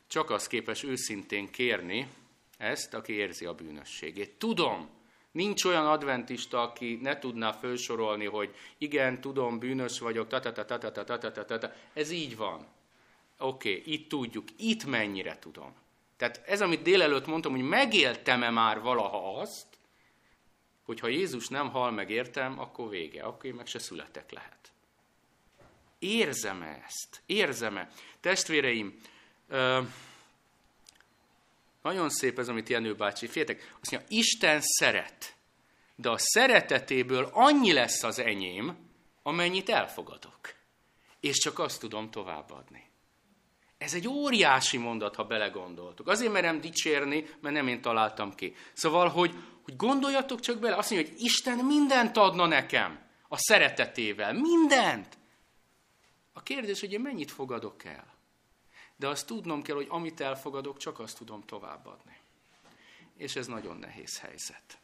Csak 0.06 0.30
az 0.30 0.46
képes 0.46 0.82
őszintén 0.82 1.50
kérni 1.50 2.08
ezt, 2.58 2.94
aki 2.94 3.12
érzi 3.12 3.44
a 3.44 3.54
bűnösségét. 3.54 4.30
Tudom, 4.38 4.88
nincs 5.32 5.64
olyan 5.64 5.86
adventista, 5.86 6.62
aki 6.62 6.98
ne 7.02 7.18
tudná 7.18 7.52
felsorolni, 7.52 8.26
hogy 8.26 8.54
igen, 8.78 9.20
tudom, 9.20 9.58
bűnös 9.58 9.98
vagyok, 9.98 10.28
ta 10.28 10.40
ta 10.40 10.52
ta 10.52 10.64
ta 10.64 10.78
ta 10.78 10.92
ta 10.92 11.18
ta 11.18 11.44
ta 11.44 11.58
ta 11.58 11.72
Ez 11.92 12.10
így 12.10 12.36
van. 12.36 12.66
Oké, 13.38 13.78
okay, 13.78 13.92
itt 13.92 14.08
tudjuk. 14.08 14.44
Itt 14.56 14.84
mennyire 14.84 15.38
tudom. 15.38 15.74
Tehát 16.22 16.42
ez, 16.46 16.60
amit 16.60 16.82
délelőtt 16.82 17.26
mondtam, 17.26 17.52
hogy 17.52 17.62
megéltem-e 17.62 18.50
már 18.50 18.80
valaha 18.80 19.40
azt, 19.40 19.66
hogy 20.82 21.00
ha 21.00 21.08
Jézus 21.08 21.48
nem 21.48 21.70
hal 21.70 21.90
meg 21.90 22.10
értem, 22.10 22.58
akkor 22.58 22.88
vége, 22.88 23.22
akkor 23.22 23.44
én 23.44 23.54
meg 23.54 23.66
se 23.66 23.78
születek 23.78 24.30
lehet. 24.30 24.72
Érzem-e 25.98 26.82
ezt? 26.86 27.22
Érzem-e? 27.26 27.88
Testvéreim, 28.20 29.00
nagyon 31.82 32.08
szép 32.08 32.38
ez, 32.38 32.48
amit 32.48 32.68
Jenő 32.68 32.94
bácsi, 32.94 33.26
féltek, 33.26 33.76
azt 33.80 33.90
mondja, 33.90 34.16
Isten 34.16 34.60
szeret, 34.60 35.34
de 35.94 36.10
a 36.10 36.18
szeretetéből 36.18 37.30
annyi 37.32 37.72
lesz 37.72 38.02
az 38.02 38.18
enyém, 38.18 38.90
amennyit 39.22 39.68
elfogadok. 39.68 40.54
És 41.20 41.36
csak 41.36 41.58
azt 41.58 41.80
tudom 41.80 42.10
továbbadni. 42.10 42.90
Ez 43.82 43.94
egy 43.94 44.08
óriási 44.08 44.76
mondat, 44.76 45.14
ha 45.14 45.24
belegondoltuk. 45.24 46.08
Azért 46.08 46.32
merem 46.32 46.60
dicsérni, 46.60 47.28
mert 47.40 47.54
nem 47.54 47.68
én 47.68 47.80
találtam 47.80 48.34
ki. 48.34 48.54
Szóval, 48.72 49.08
hogy, 49.08 49.34
hogy 49.62 49.76
gondoljatok 49.76 50.40
csak 50.40 50.58
bele, 50.58 50.76
azt 50.76 50.90
mondja, 50.90 51.10
hogy 51.10 51.20
Isten 51.20 51.58
mindent 51.58 52.16
adna 52.16 52.46
nekem 52.46 53.00
a 53.28 53.36
szeretetével. 53.36 54.32
Mindent! 54.32 55.18
A 56.32 56.42
kérdés, 56.42 56.80
hogy 56.80 56.92
én 56.92 57.00
mennyit 57.00 57.30
fogadok 57.30 57.84
el. 57.84 58.14
De 58.96 59.08
azt 59.08 59.26
tudnom 59.26 59.62
kell, 59.62 59.74
hogy 59.74 59.86
amit 59.88 60.20
elfogadok, 60.20 60.76
csak 60.76 60.98
azt 60.98 61.16
tudom 61.16 61.42
továbbadni. 61.42 62.16
És 63.16 63.36
ez 63.36 63.46
nagyon 63.46 63.76
nehéz 63.76 64.20
helyzet. 64.20 64.78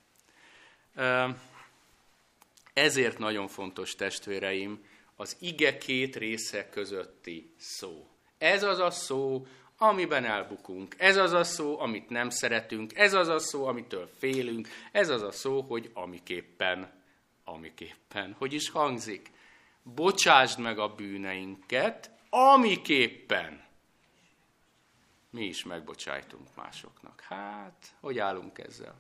Ezért 2.72 3.18
nagyon 3.18 3.48
fontos, 3.48 3.94
testvéreim, 3.94 4.84
az 5.16 5.36
ige 5.40 5.78
két 5.78 6.16
része 6.16 6.68
közötti 6.68 7.54
szó. 7.56 8.08
Ez 8.38 8.62
az 8.62 8.78
a 8.78 8.90
szó, 8.90 9.46
amiben 9.78 10.24
elbukunk. 10.24 10.94
Ez 10.98 11.16
az 11.16 11.32
a 11.32 11.44
szó, 11.44 11.80
amit 11.80 12.08
nem 12.08 12.30
szeretünk. 12.30 12.98
Ez 12.98 13.12
az 13.12 13.28
a 13.28 13.38
szó, 13.38 13.66
amitől 13.66 14.10
félünk. 14.18 14.68
Ez 14.92 15.08
az 15.08 15.22
a 15.22 15.30
szó, 15.30 15.60
hogy 15.60 15.90
amiképpen, 15.94 16.92
amiképpen. 17.44 18.34
Hogy 18.38 18.52
is 18.52 18.70
hangzik? 18.70 19.30
Bocsásd 19.82 20.58
meg 20.58 20.78
a 20.78 20.94
bűneinket, 20.94 22.10
amiképpen 22.30 23.66
mi 25.30 25.44
is 25.44 25.64
megbocsájtunk 25.64 26.48
másoknak. 26.54 27.20
Hát, 27.20 27.94
hogy 28.00 28.18
állunk 28.18 28.58
ezzel? 28.58 28.94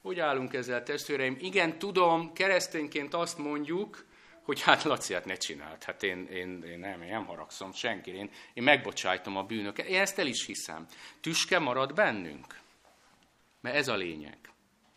Hogy 0.00 0.18
állunk 0.20 0.54
ezzel, 0.54 0.82
testvéreim? 0.82 1.36
Igen, 1.40 1.78
tudom, 1.78 2.32
keresztényként 2.32 3.14
azt 3.14 3.38
mondjuk, 3.38 4.06
hogy 4.48 4.62
hát 4.62 4.82
Laci, 4.82 5.14
hát 5.14 5.24
ne 5.24 5.34
csináld, 5.34 5.84
hát 5.84 6.02
én, 6.02 6.26
én, 6.26 6.62
én, 6.62 6.78
nem, 6.78 7.02
én 7.02 7.10
nem 7.10 7.24
haragszom 7.24 7.72
senki, 7.72 8.10
én, 8.10 8.30
én 8.54 8.62
megbocsájtom 8.62 9.36
a 9.36 9.42
bűnöket. 9.42 9.86
Én 9.86 10.00
ezt 10.00 10.18
el 10.18 10.26
is 10.26 10.46
hiszem. 10.46 10.86
Tüske 11.20 11.58
marad 11.58 11.94
bennünk. 11.94 12.58
Mert 13.60 13.76
ez 13.76 13.88
a 13.88 13.96
lényeg. 13.96 14.38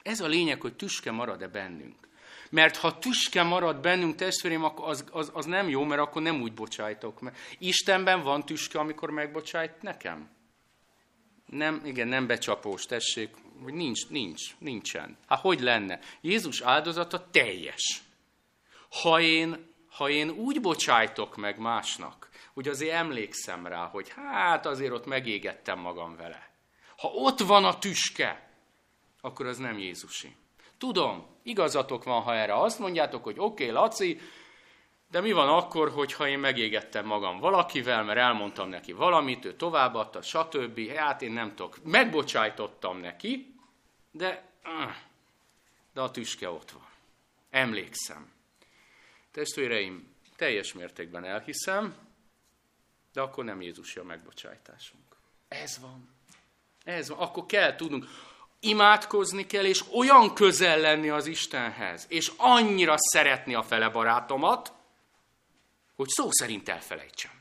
Ez 0.03 0.19
a 0.19 0.27
lényeg, 0.27 0.61
hogy 0.61 0.75
tüske 0.75 1.11
marad-e 1.11 1.47
bennünk. 1.47 1.95
Mert 2.49 2.77
ha 2.77 2.97
tüske 2.97 3.43
marad 3.43 3.81
bennünk, 3.81 4.15
testvérem, 4.15 4.63
akkor 4.63 4.89
az, 4.89 5.05
az, 5.11 5.31
az 5.33 5.45
nem 5.45 5.69
jó, 5.69 5.83
mert 5.83 6.01
akkor 6.01 6.21
nem 6.21 6.41
úgy 6.41 6.53
bocsájtok. 6.53 7.21
Mert 7.21 7.37
Istenben 7.57 8.21
van 8.21 8.45
tüske, 8.45 8.79
amikor 8.79 9.09
megbocsájt 9.09 9.81
nekem. 9.81 10.29
Nem, 11.45 11.81
igen, 11.85 12.07
nem 12.07 12.27
becsapós, 12.27 12.85
tessék, 12.85 13.29
hogy 13.63 13.73
nincs, 13.73 14.09
nincs, 14.09 14.41
nincsen. 14.57 15.17
Hát 15.27 15.39
hogy 15.39 15.59
lenne? 15.59 15.99
Jézus 16.21 16.61
áldozata 16.61 17.29
teljes. 17.31 18.01
Ha 19.01 19.21
én, 19.21 19.73
ha 19.89 20.09
én 20.09 20.29
úgy 20.29 20.61
bocsájtok 20.61 21.35
meg 21.35 21.59
másnak, 21.59 22.29
hogy 22.53 22.67
azért 22.67 22.93
emlékszem 22.93 23.67
rá, 23.67 23.85
hogy 23.85 24.09
hát 24.09 24.65
azért 24.65 24.91
ott 24.91 25.05
megégettem 25.05 25.79
magam 25.79 26.15
vele. 26.15 26.49
Ha 26.97 27.07
ott 27.07 27.39
van 27.39 27.65
a 27.65 27.79
tüske, 27.79 28.49
akkor 29.21 29.45
az 29.45 29.57
nem 29.57 29.77
Jézusi. 29.77 30.35
Tudom, 30.77 31.25
igazatok 31.43 32.03
van, 32.03 32.21
ha 32.21 32.35
erre 32.35 32.53
azt 32.53 32.79
mondjátok, 32.79 33.23
hogy 33.23 33.35
oké, 33.37 33.63
okay, 33.63 33.75
Laci, 33.75 34.19
de 35.11 35.21
mi 35.21 35.31
van 35.31 35.49
akkor, 35.49 35.91
hogyha 35.91 36.27
én 36.27 36.39
megégettem 36.39 37.05
magam 37.05 37.39
valakivel, 37.39 38.03
mert 38.03 38.19
elmondtam 38.19 38.69
neki 38.69 38.91
valamit, 38.91 39.45
ő 39.45 39.55
továbbadta, 39.55 40.21
stb. 40.21 40.87
Hát 40.89 41.21
én 41.21 41.31
nem 41.31 41.55
tudok. 41.55 41.83
Megbocsájtottam 41.83 42.97
neki, 42.97 43.55
de, 44.11 44.51
de 45.93 46.01
a 46.01 46.11
tüske 46.11 46.49
ott 46.49 46.71
van. 46.71 46.85
Emlékszem. 47.49 48.31
Testvéreim, 49.31 50.15
teljes 50.35 50.73
mértékben 50.73 51.25
elhiszem, 51.25 51.95
de 53.13 53.21
akkor 53.21 53.43
nem 53.43 53.61
Jézusi 53.61 53.99
a 53.99 54.03
megbocsájtásunk. 54.03 55.15
Ez 55.47 55.79
van. 55.79 56.09
Ez 56.83 57.09
van. 57.09 57.17
Akkor 57.17 57.45
kell 57.45 57.75
tudnunk. 57.75 58.05
Imádkozni 58.59 59.45
kell, 59.45 59.65
és 59.65 59.83
olyan 59.93 60.33
közel 60.33 60.79
lenni 60.79 61.09
az 61.09 61.25
Istenhez, 61.25 62.05
és 62.09 62.31
annyira 62.37 62.95
szeretni 62.97 63.53
a 63.53 63.63
fele 63.63 63.89
barátomat, 63.89 64.73
hogy 65.95 66.07
szó 66.07 66.27
szerint 66.31 66.69
elfelejtsem. 66.69 67.31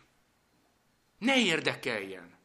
Ne 1.19 1.37
érdekeljen. 1.37 2.39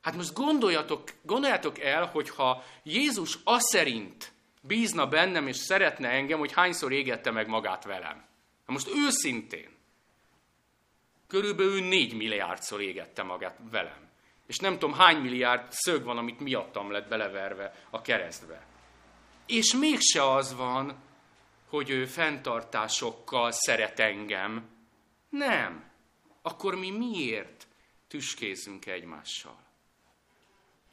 Hát 0.00 0.14
most 0.14 0.32
gondoljatok, 0.32 1.12
gondoljatok 1.22 1.78
el, 1.78 2.06
hogyha 2.06 2.64
Jézus 2.82 3.38
azt 3.44 3.66
szerint 3.66 4.32
bízna 4.60 5.06
bennem 5.06 5.46
és 5.46 5.56
szeretne 5.56 6.08
engem, 6.08 6.38
hogy 6.38 6.52
hányszor 6.52 6.92
égette 6.92 7.30
meg 7.30 7.46
magát 7.46 7.84
velem. 7.84 8.24
Na 8.66 8.72
most 8.72 8.88
őszintén, 8.94 9.68
körülbelül 11.26 11.80
négy 11.80 12.14
milliárdszor 12.14 12.80
égette 12.80 13.22
magát 13.22 13.58
velem. 13.70 14.08
És 14.46 14.56
nem 14.56 14.72
tudom, 14.72 14.94
hány 14.94 15.16
milliárd 15.16 15.66
szög 15.70 16.04
van, 16.04 16.18
amit 16.18 16.40
miattam 16.40 16.90
lett 16.90 17.08
beleverve 17.08 17.74
a 17.90 18.02
keresztbe. 18.02 18.66
És 19.46 19.74
mégse 19.74 20.32
az 20.32 20.54
van, 20.54 21.02
hogy 21.68 21.90
ő 21.90 22.04
fenntartásokkal 22.04 23.52
szeret 23.52 24.00
engem, 24.00 24.68
nem. 25.28 25.90
Akkor 26.42 26.74
mi 26.74 26.90
miért 26.90 27.66
tüskézünk 28.08 28.86
egymással? 28.86 29.64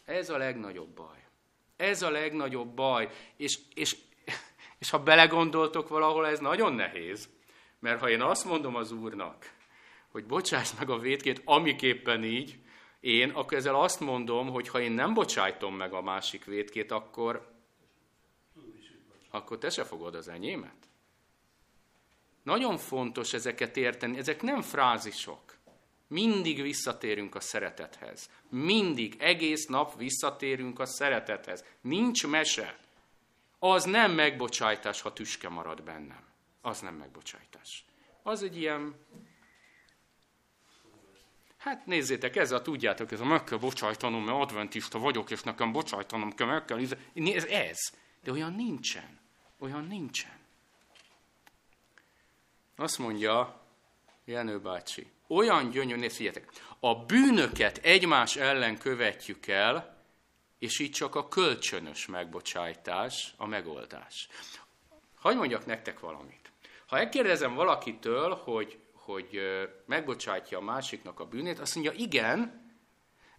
Ez 0.06 0.30
a 0.30 0.38
legnagyobb 0.38 0.90
baj. 0.90 1.18
Ez 1.76 2.02
a 2.02 2.10
legnagyobb 2.10 2.68
baj. 2.68 3.10
És, 3.38 3.60
és, 3.74 3.98
és 4.80 4.90
ha 4.90 5.04
belegondoltok 5.04 5.90
valahol, 5.90 6.28
ez 6.28 6.40
nagyon 6.40 6.74
nehéz. 6.74 7.30
Mert 7.84 8.00
ha 8.00 8.10
én 8.10 8.22
azt 8.22 8.46
mondom 8.46 8.76
az 8.76 8.92
Úrnak, 8.92 9.54
hogy 10.12 10.26
bocsáss 10.26 10.72
meg 10.80 10.90
a 10.90 10.98
vétkét, 10.98 11.42
amiképpen 11.46 12.24
így, 12.24 12.60
én, 13.00 13.30
akkor 13.30 13.58
ezzel 13.58 13.76
azt 13.76 14.00
mondom, 14.00 14.50
hogy 14.50 14.68
ha 14.68 14.80
én 14.80 14.92
nem 14.92 15.14
bocsájtom 15.14 15.76
meg 15.76 15.94
a 15.94 16.02
másik 16.02 16.46
vétkét, 16.46 16.92
akkor, 16.92 17.52
akkor 19.30 19.58
te 19.58 19.70
se 19.70 19.84
fogod 19.84 20.16
az 20.16 20.28
enyémet. 20.28 20.76
Nagyon 22.44 22.78
fontos 22.78 23.34
ezeket 23.34 23.78
érteni, 23.78 24.18
ezek 24.18 24.42
nem 24.42 24.62
frázisok. 24.62 25.58
Mindig 26.08 26.62
visszatérünk 26.62 27.36
a 27.36 27.40
szeretethez. 27.40 28.30
Mindig, 28.50 29.16
egész 29.20 29.66
nap 29.66 29.98
visszatérünk 29.98 30.80
a 30.80 30.86
szeretethez. 30.86 31.66
Nincs 31.82 32.28
mese. 32.28 32.80
Az 33.60 33.84
nem 33.84 34.12
megbocsájtás, 34.12 35.02
ha 35.02 35.14
tüske 35.14 35.50
marad 35.50 35.84
bennem. 35.84 36.33
Az 36.66 36.80
nem 36.80 36.96
megbocsájtás. 36.96 37.86
Az 38.24 38.44
egy 38.44 38.58
ilyen... 38.58 38.96
Hát 41.58 41.86
nézzétek, 41.86 42.36
ezzel 42.36 42.62
tudjátok, 42.62 43.12
ez 43.12 43.20
a 43.20 43.26
meg 43.26 43.44
kell 43.44 43.58
bocsájtanom, 43.58 44.24
mert 44.24 44.38
adventista 44.38 45.00
vagyok, 45.00 45.32
és 45.32 45.42
nekem 45.42 45.72
bocsájtanom 45.72 46.34
kell, 46.34 46.48
meg 46.48 46.66
kell... 46.66 46.80
Ez 47.16 47.46
ez. 47.46 47.78
De 48.24 48.32
olyan 48.32 48.54
nincsen. 48.54 49.20
Olyan 49.60 49.86
nincsen. 49.86 50.40
Azt 52.76 52.98
mondja 52.98 53.62
Jenő 54.26 54.60
bácsi, 54.60 55.12
olyan 55.28 55.70
gyönyörű, 55.70 56.08
figyeljetek, 56.08 56.50
a 56.80 56.96
bűnöket 56.96 57.78
egymás 57.78 58.36
ellen 58.36 58.78
követjük 58.78 59.48
el, 59.48 59.98
és 60.60 60.80
így 60.80 60.92
csak 60.92 61.16
a 61.16 61.28
kölcsönös 61.28 62.06
megbocsájtás 62.06 63.34
a 63.38 63.46
megoldás. 63.46 64.28
Hagy 65.16 65.36
mondjak 65.36 65.66
nektek 65.66 66.00
valamit. 66.00 66.53
Ha 66.88 66.96
megkérdezem 66.96 67.54
valakitől, 67.54 68.36
hogy, 68.44 68.80
hogy 68.94 69.40
megbocsájtja 69.86 70.58
a 70.58 70.62
másiknak 70.62 71.20
a 71.20 71.26
bűnét, 71.26 71.60
azt 71.60 71.76
mondja, 71.76 71.94
igen, 71.96 72.62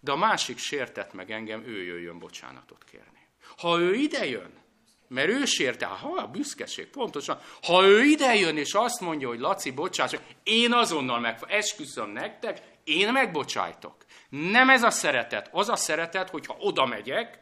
de 0.01 0.13
a 0.13 0.17
másik 0.17 0.59
sértett 0.59 1.13
meg 1.13 1.31
engem, 1.31 1.67
ő 1.67 1.83
jöjjön 1.83 2.19
bocsánatot 2.19 2.85
kérni. 2.85 3.29
Ha 3.57 3.79
ő 3.79 3.95
idejön, 3.95 4.63
mert 5.09 5.29
ő 5.29 5.45
sérte, 5.45 5.87
ha 5.87 6.09
a 6.09 6.27
büszkeség, 6.27 6.87
pontosan. 6.87 7.41
Ha 7.63 7.85
ő 7.85 8.03
idejön 8.05 8.57
és 8.57 8.73
azt 8.73 9.01
mondja, 9.01 9.29
hogy 9.29 9.39
Laci, 9.39 9.71
bocsáss, 9.71 10.15
én 10.43 10.73
azonnal 10.73 11.21
meg, 11.21 11.39
esküszöm 11.47 12.11
nektek, 12.11 12.63
én 12.85 13.13
megbocsájtok. 13.13 13.97
Nem 14.29 14.71
ez 14.71 14.83
a 14.83 14.91
szeretet. 14.91 15.49
Az 15.53 15.69
a 15.69 15.77
szeretet, 15.77 16.31
hogyha 16.31 16.57
oda 16.59 16.87
megyek, 16.87 17.39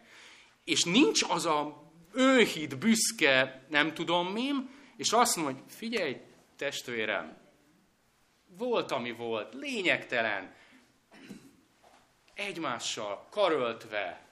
és 0.65 0.83
nincs 0.83 1.21
az 1.29 1.47
a 1.47 1.91
őhit, 2.15 2.79
büszke, 2.79 3.67
nem 3.69 3.95
tudom 3.95 4.27
mim, 4.27 4.71
és 4.97 5.12
azt 5.12 5.36
mondja, 5.36 5.64
figyelj, 5.68 6.20
testvérem, 6.57 7.36
volt, 8.59 8.90
ami 8.90 9.12
volt, 9.12 9.55
lényegtelen, 9.55 10.55
egymással 12.34 13.26
karöltve, 13.30 14.26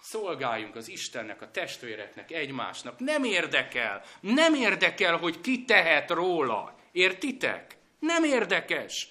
szolgáljunk 0.00 0.76
az 0.76 0.88
Istennek, 0.88 1.42
a 1.42 1.50
testvéreknek, 1.50 2.30
egymásnak. 2.30 2.98
Nem 2.98 3.24
érdekel, 3.24 4.02
nem 4.20 4.54
érdekel, 4.54 5.16
hogy 5.16 5.40
ki 5.40 5.64
tehet 5.64 6.10
róla. 6.10 6.74
Értitek? 6.92 7.76
Nem 7.98 8.24
érdekes. 8.24 9.08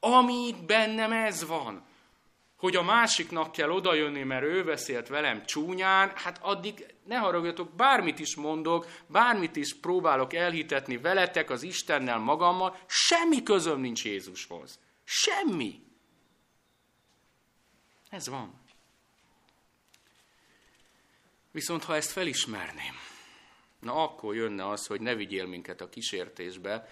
Ami 0.00 0.54
bennem 0.66 1.12
ez 1.12 1.46
van, 1.46 1.86
hogy 2.56 2.76
a 2.76 2.82
másiknak 2.82 3.52
kell 3.52 3.70
odajönni, 3.70 4.22
mert 4.22 4.44
ő 4.44 4.64
beszélt 4.64 5.08
velem 5.08 5.44
csúnyán, 5.44 6.12
hát 6.14 6.38
addig 6.42 6.93
ne 7.04 7.16
haragudjatok, 7.16 7.74
bármit 7.74 8.18
is 8.18 8.34
mondok, 8.34 8.86
bármit 9.06 9.56
is 9.56 9.74
próbálok 9.74 10.32
elhitetni 10.32 10.96
veletek, 10.96 11.50
az 11.50 11.62
Istennel, 11.62 12.18
magammal, 12.18 12.76
semmi 12.86 13.42
közöm 13.42 13.80
nincs 13.80 14.04
Jézushoz. 14.04 14.80
Semmi. 15.04 15.82
Ez 18.08 18.28
van. 18.28 18.62
Viszont 21.50 21.84
ha 21.84 21.96
ezt 21.96 22.10
felismerném, 22.10 22.94
na 23.80 24.02
akkor 24.02 24.34
jönne 24.34 24.68
az, 24.68 24.86
hogy 24.86 25.00
ne 25.00 25.14
vigyél 25.14 25.46
minket 25.46 25.80
a 25.80 25.88
kísértésbe, 25.88 26.88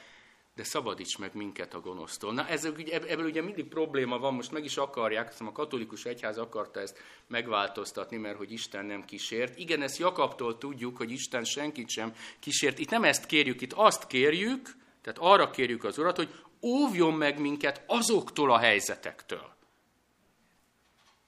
de 0.54 0.64
szabadíts 0.64 1.18
meg 1.18 1.34
minket 1.34 1.74
a 1.74 1.80
gonosztól. 1.80 2.32
Na 2.32 2.48
ez, 2.48 2.64
ebből 2.64 3.24
ugye 3.24 3.42
mindig 3.42 3.68
probléma 3.68 4.18
van, 4.18 4.34
most 4.34 4.52
meg 4.52 4.64
is 4.64 4.76
akarják, 4.76 5.30
hiszem 5.30 5.46
a 5.46 5.52
katolikus 5.52 6.04
egyház 6.04 6.38
akarta 6.38 6.80
ezt 6.80 6.98
megváltoztatni, 7.26 8.16
mert 8.16 8.36
hogy 8.36 8.52
Isten 8.52 8.84
nem 8.84 9.04
kísért. 9.04 9.58
Igen, 9.58 9.82
ezt 9.82 9.98
Jakabtól 9.98 10.58
tudjuk, 10.58 10.96
hogy 10.96 11.10
Isten 11.10 11.44
senkit 11.44 11.88
sem 11.88 12.14
kísért. 12.38 12.78
Itt 12.78 12.90
nem 12.90 13.04
ezt 13.04 13.26
kérjük, 13.26 13.60
itt 13.60 13.72
azt 13.72 14.06
kérjük, 14.06 14.76
tehát 15.02 15.18
arra 15.18 15.50
kérjük 15.50 15.84
az 15.84 15.98
Urat, 15.98 16.16
hogy 16.16 16.34
óvjon 16.62 17.14
meg 17.14 17.40
minket 17.40 17.82
azoktól 17.86 18.52
a 18.52 18.58
helyzetektől, 18.58 19.54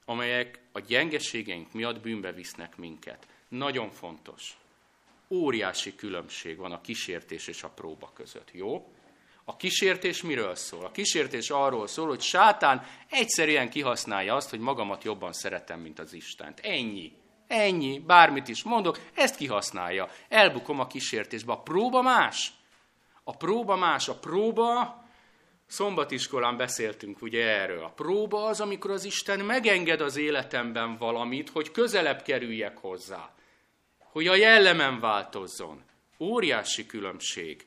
amelyek 0.05 0.59
a 0.71 0.79
gyengeségeink 0.79 1.73
miatt 1.73 2.01
bűnbe 2.01 2.31
visznek 2.31 2.77
minket. 2.77 3.27
Nagyon 3.47 3.89
fontos. 3.89 4.57
Óriási 5.29 5.95
különbség 5.95 6.57
van 6.57 6.71
a 6.71 6.81
kísértés 6.81 7.47
és 7.47 7.63
a 7.63 7.69
próba 7.69 8.11
között, 8.13 8.51
jó? 8.51 8.93
A 9.45 9.55
kísértés 9.55 10.21
miről 10.21 10.55
szól? 10.55 10.85
A 10.85 10.91
kísértés 10.91 11.49
arról 11.49 11.87
szól, 11.87 12.07
hogy 12.07 12.21
sátán 12.21 12.85
egyszerűen 13.09 13.69
kihasználja 13.69 14.35
azt, 14.35 14.49
hogy 14.49 14.59
magamat 14.59 15.03
jobban 15.03 15.33
szeretem, 15.33 15.79
mint 15.79 15.99
az 15.99 16.13
Istent. 16.13 16.59
Ennyi. 16.59 17.13
Ennyi. 17.47 17.99
Bármit 17.99 18.47
is 18.47 18.63
mondok, 18.63 18.99
ezt 19.13 19.35
kihasználja. 19.35 20.09
Elbukom 20.29 20.79
a 20.79 20.87
kísértésbe. 20.87 21.51
A 21.51 21.61
próba 21.61 22.01
más. 22.01 22.53
A 23.23 23.35
próba 23.35 23.75
más. 23.75 24.07
A 24.07 24.15
próba 24.15 25.03
Szombatiskolán 25.67 26.57
beszéltünk 26.57 27.21
ugye 27.21 27.49
erről. 27.49 27.83
A 27.83 27.89
próba 27.89 28.45
az, 28.45 28.61
amikor 28.61 28.91
az 28.91 29.03
Isten 29.03 29.39
megenged 29.39 30.01
az 30.01 30.17
életemben 30.17 30.97
valamit, 30.97 31.49
hogy 31.49 31.71
közelebb 31.71 32.21
kerüljek 32.21 32.77
hozzá. 32.77 33.33
Hogy 33.97 34.27
a 34.27 34.35
jellemem 34.35 34.99
változzon. 34.99 35.83
Óriási 36.19 36.85
különbség. 36.85 37.65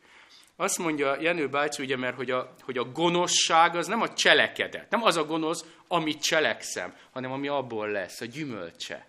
Azt 0.60 0.78
mondja 0.78 1.20
Jenő 1.20 1.48
bácsi, 1.48 1.82
ugye, 1.82 1.96
mert 1.96 2.16
hogy 2.16 2.30
a, 2.30 2.54
hogy 2.62 2.78
a 2.78 2.84
gonoszság 2.84 3.76
az 3.76 3.86
nem 3.86 4.00
a 4.00 4.12
cselekedet, 4.12 4.90
nem 4.90 5.02
az 5.02 5.16
a 5.16 5.24
gonosz, 5.24 5.64
amit 5.88 6.22
cselekszem, 6.22 6.94
hanem 7.12 7.32
ami 7.32 7.48
abból 7.48 7.88
lesz, 7.88 8.20
a 8.20 8.24
gyümölcse. 8.24 9.08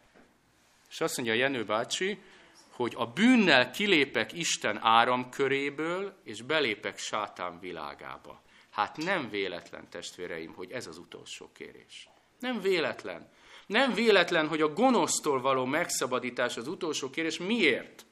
És 0.90 1.02
azt 1.02 1.18
mondja 1.18 1.36
Jenő 1.36 1.64
bácsi, 1.64 2.20
hogy 2.70 2.94
a 2.98 3.06
bűnnel 3.06 3.72
kilépek 3.72 4.34
Isten 4.34 4.80
áramköréből, 4.82 6.14
és 6.24 6.42
belépek 6.42 6.98
sátán 6.98 7.60
világába. 7.60 8.42
Hát 8.70 8.98
nem 8.98 9.30
véletlen, 9.30 9.90
testvéreim, 9.90 10.54
hogy 10.54 10.72
ez 10.72 10.88
az 10.88 10.98
utolsó 10.98 11.50
kérés. 11.54 12.10
Nem 12.40 12.62
véletlen. 12.62 13.30
Nem 13.66 13.94
véletlen, 13.94 14.48
hogy 14.48 14.62
a 14.62 14.74
gonosztól 14.74 15.42
való 15.42 15.66
megszabadítás 15.66 16.58
az 16.58 16.68
utolsó 16.68 17.10
kérés. 17.10 17.38
Miért? 17.38 18.06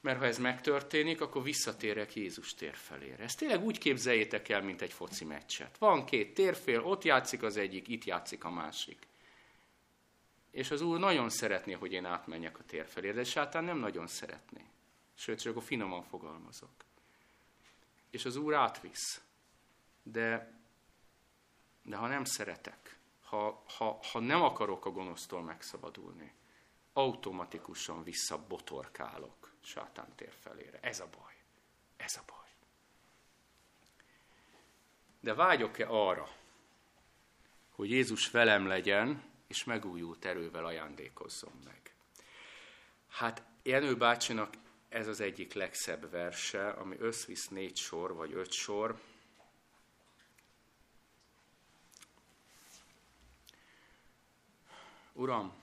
Mert 0.00 0.18
ha 0.18 0.24
ez 0.24 0.38
megtörténik, 0.38 1.20
akkor 1.20 1.42
visszatérek 1.42 2.14
Jézus 2.14 2.54
tér 2.54 2.74
felére. 2.74 3.22
Ezt 3.22 3.38
tényleg 3.38 3.64
úgy 3.64 3.78
képzeljétek 3.78 4.48
el, 4.48 4.62
mint 4.62 4.82
egy 4.82 4.92
foci 4.92 5.24
meccset. 5.24 5.78
Van 5.78 6.04
két 6.04 6.34
térfél, 6.34 6.80
ott 6.84 7.04
játszik 7.04 7.42
az 7.42 7.56
egyik, 7.56 7.88
itt 7.88 8.04
játszik 8.04 8.44
a 8.44 8.50
másik. 8.50 9.06
És 10.50 10.70
az 10.70 10.80
Úr 10.80 10.98
nagyon 10.98 11.28
szeretné, 11.28 11.72
hogy 11.72 11.92
én 11.92 12.04
átmenjek 12.04 12.58
a 12.58 12.64
tér 12.64 12.86
felére, 12.86 13.12
de 13.12 13.24
sátán 13.24 13.64
nem 13.64 13.78
nagyon 13.78 14.06
szeretné. 14.06 14.64
Sőt, 15.14 15.40
csak 15.40 15.56
a 15.56 15.60
finoman 15.60 16.02
fogalmazok. 16.02 16.70
És 18.10 18.24
az 18.24 18.36
Úr 18.36 18.54
átvisz. 18.54 19.20
De, 20.02 20.58
de 21.82 21.96
ha 21.96 22.06
nem 22.06 22.24
szeretek, 22.24 22.98
ha, 23.20 23.64
ha, 23.76 24.00
ha 24.12 24.20
nem 24.20 24.42
akarok 24.42 24.86
a 24.86 24.90
gonosztól 24.90 25.42
megszabadulni, 25.42 26.32
automatikusan 26.92 28.02
visszabotorkálok 28.02 29.39
sátán 29.60 30.14
tér 30.16 30.32
felére. 30.40 30.78
Ez 30.80 31.00
a 31.00 31.08
baj. 31.18 31.34
Ez 31.96 32.16
a 32.16 32.22
baj. 32.26 32.48
De 35.20 35.34
vágyok-e 35.34 35.86
arra, 35.88 36.28
hogy 37.70 37.90
Jézus 37.90 38.30
velem 38.30 38.66
legyen, 38.66 39.22
és 39.46 39.64
megújult 39.64 40.24
erővel 40.24 40.64
ajándékozzon 40.64 41.60
meg? 41.64 41.94
Hát 43.08 43.42
Jenő 43.62 43.96
bácsinak 43.96 44.54
ez 44.88 45.06
az 45.06 45.20
egyik 45.20 45.52
legszebb 45.52 46.10
verse, 46.10 46.70
ami 46.70 46.96
összvisz 46.98 47.48
négy 47.48 47.76
sor, 47.76 48.14
vagy 48.14 48.32
öt 48.32 48.52
sor. 48.52 49.00
Uram, 55.12 55.59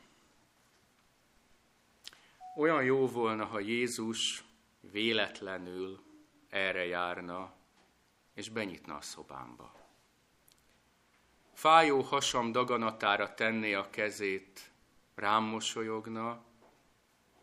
olyan 2.57 2.83
jó 2.83 3.07
volna, 3.07 3.45
ha 3.45 3.59
Jézus 3.59 4.43
véletlenül 4.79 6.03
erre 6.49 6.85
járna, 6.85 7.53
és 8.33 8.49
benyitna 8.49 8.95
a 8.95 9.01
szobámba. 9.01 9.75
Fájó 11.53 12.01
hasam 12.01 12.51
daganatára 12.51 13.33
tenné 13.33 13.73
a 13.73 13.89
kezét, 13.89 14.71
rám 15.15 15.43
mosolyogna, 15.43 16.43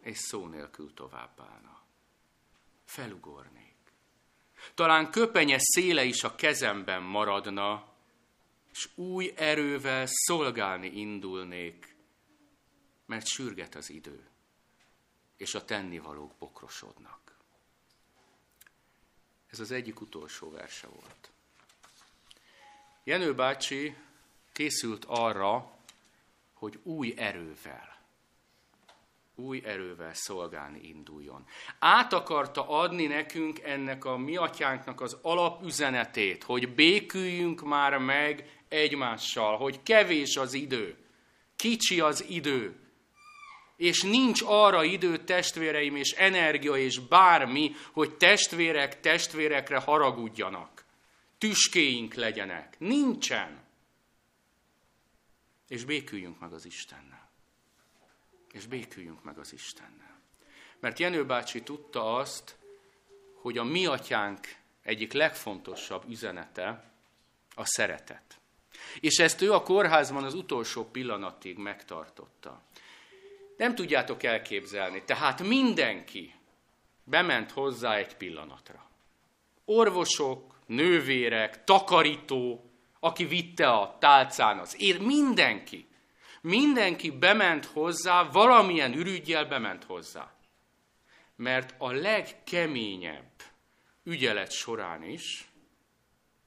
és 0.00 0.18
szó 0.18 0.46
nélkül 0.46 0.94
továbbállna. 0.94 1.82
Felugornék. 2.84 3.76
Talán 4.74 5.10
köpenye 5.10 5.56
széle 5.58 6.04
is 6.04 6.24
a 6.24 6.34
kezemben 6.34 7.02
maradna, 7.02 7.92
és 8.70 8.88
új 8.94 9.32
erővel 9.36 10.06
szolgálni 10.06 10.86
indulnék, 10.86 11.96
mert 13.06 13.26
sürget 13.26 13.74
az 13.74 13.90
idő 13.90 14.33
és 15.36 15.54
a 15.54 15.64
tennivalók 15.64 16.32
bokrosodnak. 16.38 17.36
Ez 19.46 19.60
az 19.60 19.70
egyik 19.70 20.00
utolsó 20.00 20.50
verse 20.50 20.86
volt. 20.86 21.30
Jenő 23.04 23.34
bácsi 23.34 23.96
készült 24.52 25.04
arra, 25.04 25.78
hogy 26.52 26.78
új 26.82 27.14
erővel, 27.16 27.96
új 29.34 29.62
erővel 29.64 30.14
szolgálni 30.14 30.80
induljon. 30.88 31.46
Át 31.78 32.12
akarta 32.12 32.68
adni 32.68 33.06
nekünk 33.06 33.60
ennek 33.60 34.04
a 34.04 34.16
mi 34.16 34.36
atyánknak 34.36 35.00
az 35.00 35.16
alapüzenetét, 35.22 36.42
hogy 36.42 36.74
béküljünk 36.74 37.62
már 37.62 37.98
meg 37.98 38.62
egymással, 38.68 39.56
hogy 39.56 39.82
kevés 39.82 40.36
az 40.36 40.52
idő, 40.52 40.96
kicsi 41.56 42.00
az 42.00 42.24
idő, 42.28 42.83
és 43.84 44.02
nincs 44.02 44.42
arra 44.44 44.84
idő, 44.84 45.18
testvéreim, 45.24 45.96
és 45.96 46.10
energia, 46.10 46.76
és 46.76 46.98
bármi, 46.98 47.74
hogy 47.92 48.16
testvérek 48.16 49.00
testvérekre 49.00 49.78
haragudjanak. 49.78 50.84
Tüskéink 51.38 52.14
legyenek. 52.14 52.78
Nincsen. 52.78 53.62
És 55.68 55.84
béküljünk 55.84 56.40
meg 56.40 56.52
az 56.52 56.64
Istennel. 56.64 57.30
És 58.52 58.66
béküljünk 58.66 59.22
meg 59.24 59.38
az 59.38 59.52
Istennel. 59.52 60.20
Mert 60.80 60.98
Jenő 60.98 61.24
bácsi 61.24 61.62
tudta 61.62 62.14
azt, 62.14 62.56
hogy 63.34 63.58
a 63.58 63.64
mi 63.64 63.86
atyánk 63.86 64.56
egyik 64.82 65.12
legfontosabb 65.12 66.04
üzenete 66.08 66.92
a 67.54 67.64
szeretet. 67.64 68.38
És 69.00 69.18
ezt 69.18 69.40
ő 69.40 69.52
a 69.52 69.62
kórházban 69.62 70.24
az 70.24 70.34
utolsó 70.34 70.84
pillanatig 70.84 71.58
megtartotta. 71.58 72.62
Nem 73.56 73.74
tudjátok 73.74 74.22
elképzelni. 74.22 75.02
Tehát 75.04 75.42
mindenki 75.42 76.34
bement 77.04 77.50
hozzá 77.50 77.94
egy 77.96 78.16
pillanatra. 78.16 78.90
Orvosok, 79.64 80.54
nővérek, 80.66 81.64
takarító, 81.64 82.70
aki 83.00 83.24
vitte 83.24 83.68
a 83.68 83.96
tálcán 83.98 84.58
az 84.58 84.80
ér, 84.80 85.00
mindenki. 85.00 85.88
Mindenki 86.40 87.10
bement 87.10 87.64
hozzá, 87.64 88.22
valamilyen 88.22 88.92
ürügyjel 88.92 89.44
bement 89.44 89.84
hozzá. 89.84 90.32
Mert 91.36 91.74
a 91.78 91.92
legkeményebb 91.92 93.32
ügyelet 94.04 94.50
során 94.50 95.02
is 95.02 95.48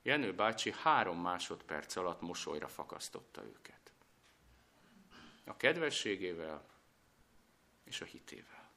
Jenő 0.07 0.33
bácsi 0.33 0.73
három 0.81 1.21
másodperc 1.21 1.95
alatt 1.95 2.21
mosolyra 2.21 2.67
fakasztotta 2.67 3.43
őket. 3.43 3.91
A 5.45 5.57
kedvességével 5.57 6.65
és 7.97 8.03
a 8.03 8.05
hitével. 8.05 8.69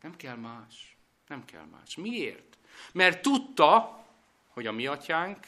Nem 0.00 0.16
kell 0.16 0.36
más. 0.36 0.96
Nem 1.26 1.44
kell 1.44 1.64
más. 1.64 1.96
Miért? 1.96 2.58
Mert 2.92 3.22
tudta, 3.22 4.04
hogy 4.48 4.66
a 4.66 4.72
mi 4.72 4.86
atyánk 4.86 5.46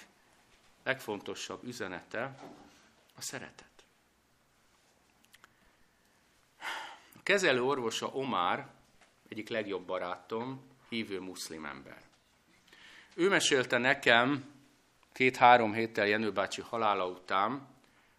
legfontosabb 0.82 1.64
üzenete 1.64 2.38
a 3.16 3.20
szeretet. 3.20 3.84
A 7.16 7.22
kezelő 7.22 7.62
orvosa 7.62 8.06
Omar, 8.06 8.70
egyik 9.28 9.48
legjobb 9.48 9.86
barátom, 9.86 10.62
hívő 10.88 11.20
muszlim 11.20 11.64
ember. 11.64 12.02
Ő 13.14 13.28
mesélte 13.28 13.78
nekem 13.78 14.52
két-három 15.12 15.72
héttel 15.72 16.06
Jenő 16.06 16.32
bácsi 16.32 16.60
halála 16.60 17.06
után, 17.06 17.68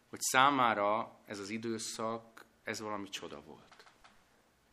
hogy 0.10 0.22
számára 0.22 1.20
ez 1.26 1.40
az 1.40 1.50
időszak, 1.50 2.46
ez 2.64 2.80
valami 2.80 3.10
csoda 3.10 3.42
volt. 3.42 3.74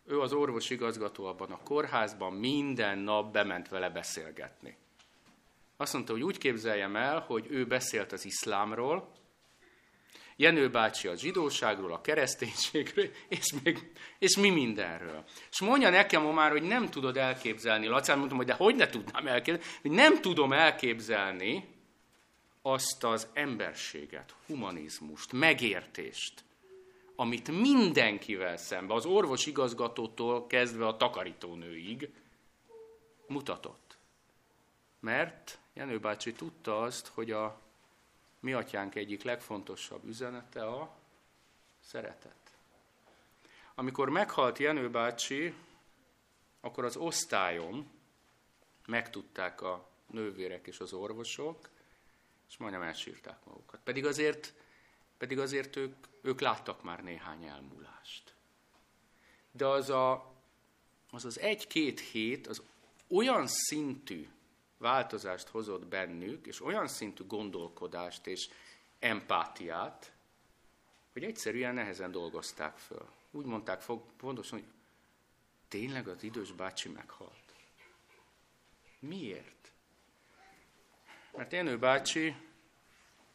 Ő 0.07 0.20
az 0.20 0.32
orvos 0.32 0.70
igazgató 0.70 1.24
abban 1.24 1.50
a 1.50 1.62
kórházban 1.62 2.32
minden 2.32 2.98
nap 2.98 3.32
bement 3.32 3.68
vele 3.68 3.90
beszélgetni. 3.90 4.76
Azt 5.76 5.92
mondta, 5.92 6.12
hogy 6.12 6.22
úgy 6.22 6.38
képzeljem 6.38 6.96
el, 6.96 7.20
hogy 7.20 7.46
ő 7.50 7.66
beszélt 7.66 8.12
az 8.12 8.24
iszlámról, 8.24 9.12
Jenő 10.36 10.70
bácsi 10.70 11.09
a 11.09 11.16
zsidóságról, 11.16 11.92
a 11.92 12.00
kereszténységről, 12.00 13.11
és, 13.28 13.53
még, 13.62 13.92
és 14.18 14.36
mi 14.36 14.50
mindenről. 14.50 15.24
És 15.50 15.61
mondja 15.61 15.90
nekem 15.90 16.22
már, 16.22 16.50
hogy 16.50 16.62
nem 16.62 16.90
tudod 16.90 17.16
elképzelni. 17.16 17.86
Lacán 17.86 18.16
mondtam, 18.18 18.38
hogy 18.38 18.46
de 18.46 18.55
hogy 18.55 18.74
ne 18.74 18.86
tudnám 18.86 19.26
elképzelni, 19.26 19.78
hogy 19.82 19.90
nem 19.90 20.20
tudom 20.20 20.53
elképzelni 20.53 21.68
azt 22.62 23.05
az 23.05 23.28
emberséget, 23.32 24.34
humanizmust, 24.46 25.32
megértést, 25.32 26.44
amit 27.17 27.51
mindenkivel 27.51 28.57
szembe, 28.57 28.95
az 28.95 29.07
orvos 29.07 29.47
igazgatótól 29.47 30.47
kezdve 30.47 30.87
a 30.87 30.97
takarítónőig 30.97 32.15
mutatott. 33.27 33.97
Mert 35.01 35.59
Jenő 35.73 35.99
bácsi 35.99 36.33
tudta 36.33 36.83
azt, 36.83 37.07
hogy 37.07 37.31
a 37.31 37.61
mi 38.41 38.53
atyánk 38.53 38.95
egyik 38.95 39.23
legfontosabb 39.23 40.05
üzenete 40.05 40.67
a 40.67 40.97
szeretet. 41.81 42.37
Amikor 43.75 44.09
meghalt 44.09 44.59
Jenő 44.59 44.91
bácsi, 44.91 45.55
akkor 46.61 46.85
az 46.85 46.97
osztályon 46.97 47.91
megtudták 48.87 49.61
a 49.61 49.89
nővérek 50.07 50.67
és 50.67 50.81
az 50.81 50.93
orvosok, 50.93 51.69
és 52.49 52.57
majdnem 52.57 52.83
elsírták 52.83 53.45
magukat. 53.45 53.81
Pedig 53.85 54.07
azért, 54.07 54.55
pedig 55.23 55.39
azért 55.39 55.77
ők, 55.77 55.95
ők 56.23 56.41
láttak 56.41 56.83
már 56.83 57.03
néhány 57.03 57.45
elmúlást. 57.45 58.35
De 59.53 59.66
az 59.66 59.91
a, 59.91 60.33
az, 61.11 61.25
az 61.25 61.39
egy-két 61.39 62.01
hét 62.01 62.47
az 62.47 62.62
olyan 63.09 63.47
szintű 63.47 64.29
változást 64.79 65.49
hozott 65.49 65.87
bennük, 65.87 66.47
és 66.47 66.61
olyan 66.61 66.89
szintű 66.89 67.25
gondolkodást 67.27 68.27
és 68.27 68.49
empátiát, 68.99 70.12
hogy 71.12 71.25
egyszerűen 71.25 71.75
nehezen 71.75 72.11
dolgozták 72.11 72.77
föl. 72.77 73.09
Úgy 73.31 73.45
mondták 73.45 73.85
pontosan, 74.16 74.59
hogy 74.59 74.68
tényleg 75.68 76.09
az 76.09 76.23
idős 76.23 76.53
bácsi 76.53 76.89
meghalt. 76.89 77.55
Miért? 78.99 79.73
Mert 81.37 81.53
Jenő 81.53 81.79
bácsi 81.79 82.37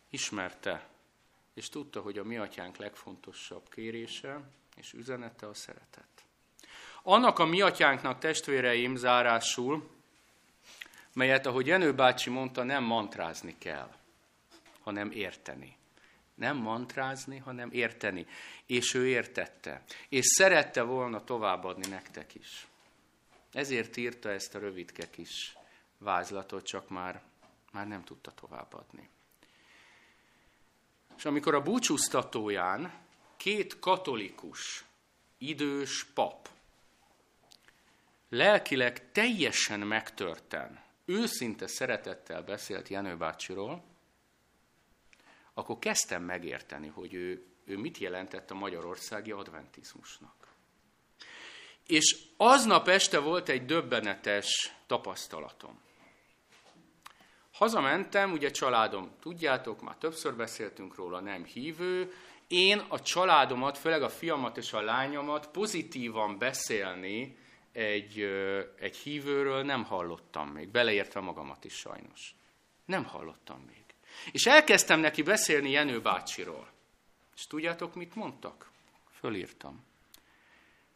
ismerte, 0.10 0.96
és 1.58 1.70
tudta, 1.70 2.02
hogy 2.02 2.18
a 2.18 2.24
mi 2.24 2.38
atyánk 2.38 2.78
legfontosabb 2.78 3.70
kérése 3.70 4.42
és 4.76 4.94
üzenete 4.94 5.48
a 5.48 5.54
szeretet. 5.54 6.26
Annak 7.04 7.40
a 7.40 7.46
mi 7.46 7.62
atyánknak 7.62 8.20
testvéreim 8.20 8.96
zárásul, 8.96 9.90
melyet, 11.14 11.46
ahogy 11.46 11.68
Jenő 11.68 11.94
bácsi 11.94 12.30
mondta, 12.30 12.64
nem 12.64 12.84
mantrázni 12.84 13.56
kell, 13.58 13.96
hanem 14.84 15.12
érteni. 15.12 15.78
Nem 16.36 16.58
mantrázni, 16.58 17.38
hanem 17.38 17.72
érteni. 17.72 18.26
És 18.66 18.94
ő 18.94 19.08
értette. 19.08 19.84
És 20.10 20.26
szerette 20.26 20.82
volna 20.82 21.24
továbbadni 21.24 21.88
nektek 21.88 22.36
is. 22.36 22.68
Ezért 23.52 23.98
írta 23.98 24.30
ezt 24.30 24.56
a 24.56 24.60
rövidke 24.60 25.10
kis 25.10 25.58
vázlatot, 25.98 26.66
csak 26.66 26.90
már, 26.90 27.22
már 27.72 27.88
nem 27.88 28.04
tudta 28.04 28.32
továbbadni. 28.32 29.10
És 31.18 31.26
amikor 31.26 31.56
a 31.56 31.62
búcsúztatóján 31.62 32.94
két 33.38 33.80
katolikus, 33.80 34.86
idős 35.38 36.06
pap 36.14 36.50
lelkileg 38.30 39.12
teljesen 39.12 39.80
megtörten 39.80 40.86
őszinte 41.06 41.68
szeretettel 41.68 42.44
beszélt 42.44 42.88
Jenő 42.88 43.18
bácsiról, 43.18 43.84
akkor 45.54 45.80
kezdtem 45.80 46.24
megérteni, 46.24 46.88
hogy 46.88 47.14
ő, 47.14 47.46
ő 47.66 47.78
mit 47.78 47.98
jelentett 47.98 48.52
a 48.52 48.56
magyarországi 48.56 49.32
adventizmusnak. 49.32 50.48
És 51.88 52.18
aznap 52.38 52.88
este 52.88 53.20
volt 53.20 53.50
egy 53.50 53.66
döbbenetes 53.66 54.74
tapasztalatom. 54.86 55.80
Hazamentem, 57.58 58.32
ugye 58.32 58.52
családom, 58.52 59.12
tudjátok, 59.20 59.82
már 59.82 59.96
többször 59.96 60.36
beszéltünk 60.36 60.96
róla, 60.96 61.20
nem 61.20 61.46
hívő. 61.46 62.14
Én 62.48 62.84
a 62.88 63.02
családomat, 63.02 63.78
főleg 63.78 64.02
a 64.02 64.10
fiamat 64.10 64.58
és 64.58 64.74
a 64.74 64.82
lányomat 64.82 65.48
pozitívan 65.48 66.38
beszélni 66.38 67.38
egy, 67.72 68.20
egy 68.80 68.98
hívőről 68.98 69.64
nem 69.64 69.84
hallottam 69.84 70.48
még, 70.50 70.70
beleértve 70.70 71.20
magamat 71.20 71.66
is 71.66 71.74
sajnos. 71.74 72.36
Nem 72.86 73.04
hallottam 73.04 73.64
még. 73.68 73.84
És 74.32 74.46
elkezdtem 74.46 75.00
neki 75.00 75.22
beszélni 75.22 75.70
Jenő 75.70 76.02
bácsiról. 76.02 76.72
És 77.36 77.48
tudjátok, 77.48 77.96
mit 77.96 78.16
mondtak? 78.16 78.72
Fölírtam. 79.20 79.86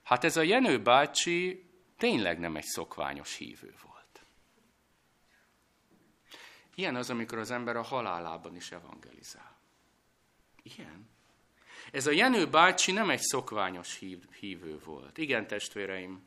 Hát 0.04 0.24
ez 0.24 0.38
a 0.38 0.42
Jenő 0.42 0.82
bácsi 0.82 1.66
tényleg 1.98 2.40
nem 2.40 2.56
egy 2.56 2.64
szokványos 2.64 3.36
hívő 3.36 3.74
volt. 3.84 3.91
Ilyen 6.82 6.96
az, 6.96 7.10
amikor 7.10 7.38
az 7.38 7.52
ember 7.52 7.76
a 7.76 7.82
halálában 7.82 8.56
is 8.56 8.72
evangelizál. 8.72 9.56
Ilyen. 10.64 11.10
Ez 11.92 12.08
a 12.08 12.12
Jenő 12.12 12.48
bácsi 12.48 12.92
nem 12.92 13.10
egy 13.10 13.20
szokványos 13.20 13.98
hív, 13.98 14.24
hívő 14.40 14.80
volt. 14.86 15.18
Igen, 15.18 15.48
testvéreim, 15.48 16.24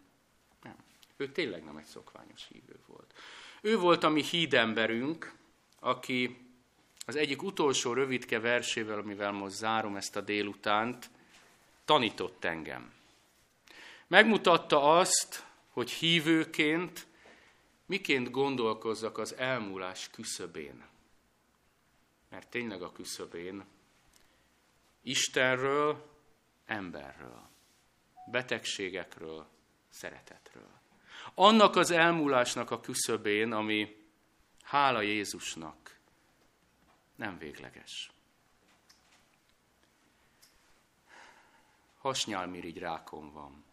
ő 1.17 1.33
tényleg 1.33 1.65
nem 1.65 1.77
egy 1.77 1.85
szokványos 1.85 2.47
hívő 2.53 2.79
volt. 2.87 3.15
Ő 3.61 3.79
volt 3.79 4.03
a 4.03 4.09
mi 4.09 4.23
hídemberünk, 4.23 5.35
aki 5.81 6.49
az 7.07 7.17
egyik 7.17 7.43
utolsó 7.43 7.93
rövidke 7.93 8.41
versével, 8.41 8.99
amivel 8.99 9.33
most 9.33 9.55
zárom 9.55 9.97
ezt 9.97 10.17
a 10.17 10.21
délutánt, 10.21 11.11
tanított 11.85 12.45
engem. 12.45 12.93
Megmutatta 14.07 14.99
azt, 14.99 15.45
hogy 15.69 15.91
hívőként 15.91 17.07
miként 17.87 18.30
gondolkozzak 18.30 19.18
az 19.18 19.35
elmúlás 19.37 20.11
küszöbén. 20.11 20.87
Mert 22.28 22.51
tényleg 22.51 22.82
a 22.82 22.93
küszöbén 22.93 23.64
Istenről, 25.03 26.11
emberről, 26.66 27.49
betegségekről, 28.30 29.47
szeretetről. 29.89 30.80
Annak 31.35 31.76
az 31.76 31.91
elmúlásnak 31.91 32.70
a 32.70 32.80
küszöbén, 32.80 33.53
ami 33.53 33.97
hála 34.62 35.01
Jézusnak 35.01 35.99
nem 37.14 37.39
végleges. 37.39 38.11
Hasnyálmirigy 41.99 42.78
rákon 42.78 43.32
van. 43.32 43.64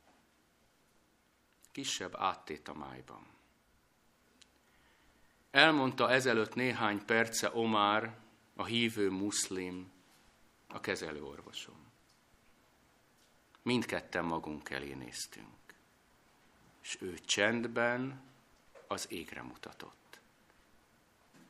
Kisebb 1.72 2.16
áttét 2.16 2.68
a 2.68 2.74
májban. 2.74 3.28
Elmondta 5.52 6.12
ezelőtt 6.12 6.56
néhány 6.56 7.06
perce 7.06 7.52
Omár, 7.54 8.18
a 8.56 8.66
hívő 8.66 9.10
muszlim, 9.10 9.92
a 10.68 10.80
kezelőorvosom. 10.80 11.90
mindketten 13.62 14.26
magunk 14.26 14.70
elé 14.70 14.94
néztünk. 14.94 15.48
És 16.82 16.98
ő 17.02 17.20
csendben 17.20 18.22
az 18.88 19.12
égre 19.12 19.42
mutatott. 19.42 20.20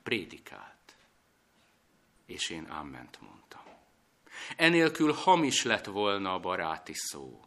Prédikált. 0.03 0.95
És 2.25 2.49
én 2.49 2.69
áment 2.69 3.21
mondtam. 3.21 3.63
Enélkül 4.55 5.13
hamis 5.13 5.63
lett 5.63 5.85
volna 5.85 6.33
a 6.33 6.39
baráti 6.39 6.93
szó. 6.93 7.45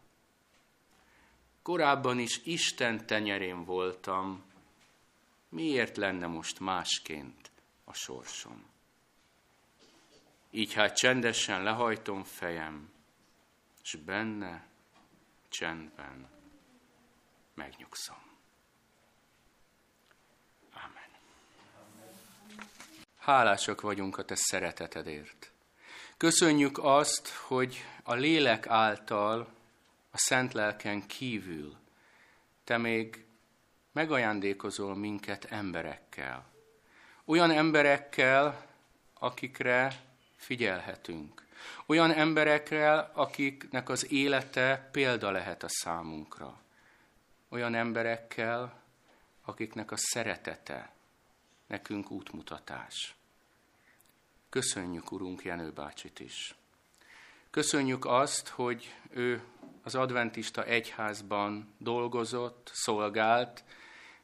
Korábban 1.62 2.18
is 2.18 2.40
Isten 2.44 3.07
tenyerén 3.07 3.64
voltam, 3.64 4.44
miért 5.55 5.96
lenne 5.96 6.26
most 6.26 6.61
másként 6.61 7.50
a 7.84 7.92
sorsom? 7.92 8.64
Így 10.50 10.72
hát 10.72 10.96
csendesen 10.96 11.62
lehajtom 11.62 12.24
fejem, 12.24 12.92
és 13.82 13.96
benne, 13.96 14.66
csendben 15.48 16.28
megnyugszom. 17.55 18.22
Amen. 20.72 21.09
Hálásak 23.18 23.80
vagyunk 23.80 24.18
a 24.18 24.24
Te 24.24 24.34
szeretetedért. 24.34 25.52
Köszönjük 26.16 26.78
azt, 26.78 27.28
hogy 27.28 27.84
a 28.02 28.14
lélek 28.14 28.66
által, 28.66 29.55
a 30.11 30.18
szent 30.18 30.52
lelken 30.52 31.07
kívül 31.07 31.76
Te 32.64 32.76
még 32.76 33.24
megajándékozol 33.95 34.97
minket 34.97 35.45
emberekkel. 35.45 36.45
Olyan 37.24 37.51
emberekkel, 37.51 38.66
akikre 39.14 40.01
figyelhetünk. 40.36 41.47
Olyan 41.86 42.11
emberekkel, 42.11 43.11
akiknek 43.14 43.88
az 43.88 44.12
élete 44.12 44.88
példa 44.92 45.30
lehet 45.30 45.62
a 45.62 45.68
számunkra. 45.68 46.61
Olyan 47.49 47.74
emberekkel, 47.74 48.82
akiknek 49.45 49.90
a 49.90 49.97
szeretete 49.97 50.92
nekünk 51.66 52.11
útmutatás. 52.11 53.14
Köszönjük, 54.49 55.12
Urunk, 55.12 55.45
Jenő 55.45 55.70
bácsit 55.70 56.20
is. 56.20 56.55
Köszönjük 57.51 58.05
azt, 58.05 58.49
hogy 58.49 58.95
ő 59.11 59.42
az 59.82 59.95
adventista 59.95 60.64
egyházban 60.64 61.74
dolgozott, 61.78 62.70
szolgált. 62.72 63.64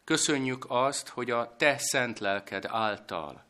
Köszönjük 0.04 0.64
azt, 0.68 1.08
hogy 1.08 1.30
a 1.30 1.56
te 1.56 1.78
szent 1.78 2.18
lelked 2.18 2.64
által 2.64 3.44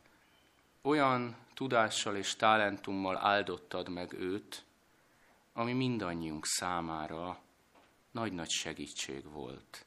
olyan 0.81 1.35
tudással 1.53 2.15
és 2.15 2.35
talentummal 2.35 3.17
áldottad 3.17 3.89
meg 3.89 4.13
őt, 4.13 4.65
ami 5.53 5.73
mindannyiunk 5.73 6.45
számára 6.45 7.39
nagy-nagy 8.11 8.49
segítség 8.49 9.31
volt. 9.31 9.85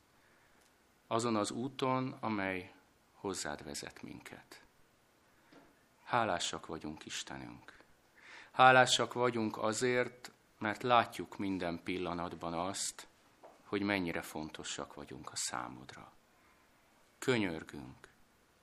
Azon 1.07 1.37
az 1.37 1.51
úton, 1.51 2.17
amely 2.21 2.73
hozzád 3.13 3.65
vezet 3.65 4.03
minket. 4.03 4.63
Hálásak 6.05 6.67
vagyunk, 6.67 7.07
Istenünk. 7.07 7.77
Hálásak 8.53 9.13
vagyunk 9.13 9.59
azért, 9.59 10.33
mert 10.59 10.83
látjuk 10.83 11.39
minden 11.39 11.81
pillanatban 11.83 12.53
azt, 12.53 13.07
hogy 13.65 13.83
mennyire 13.83 14.23
fontosak 14.23 14.95
vagyunk 14.95 15.31
a 15.31 15.37
számodra. 15.37 16.13
Könyörgünk, 17.25 18.09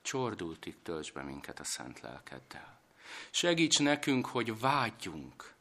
csordultig 0.02 0.82
tölts 0.82 1.14
be 1.14 1.24
minket 1.24 1.60
a 1.60 1.64
szent 1.64 2.00
lelkeddel. 2.00 2.80
Segíts 3.32 3.80
nekünk, 3.80 4.26
hogy 4.26 4.60
vágyjunk, 4.60 5.54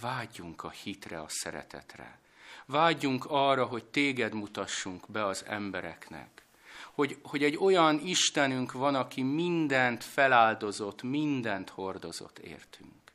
vágyjunk 0.00 0.62
a 0.62 0.70
hitre, 0.70 1.20
a 1.20 1.28
szeretetre. 1.28 2.20
Vágyjunk 2.66 3.24
arra, 3.28 3.66
hogy 3.66 3.84
téged 3.84 4.34
mutassunk 4.34 5.10
be 5.10 5.24
az 5.24 5.44
embereknek. 5.44 6.44
Hogy, 6.92 7.18
hogy 7.22 7.42
egy 7.44 7.56
olyan 7.56 7.98
Istenünk 7.98 8.72
van, 8.72 8.94
aki 8.94 9.22
mindent 9.22 10.04
feláldozott, 10.04 11.02
mindent 11.02 11.70
hordozott 11.70 12.38
értünk. 12.38 13.12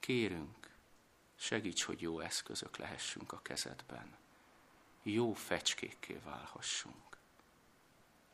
Kérünk, 0.00 0.70
segíts, 1.36 1.82
hogy 1.82 2.00
jó 2.00 2.20
eszközök 2.20 2.76
lehessünk 2.76 3.32
a 3.32 3.40
kezedben. 3.42 4.16
Jó 5.02 5.32
fecskékké 5.32 6.20
válhassunk. 6.24 7.09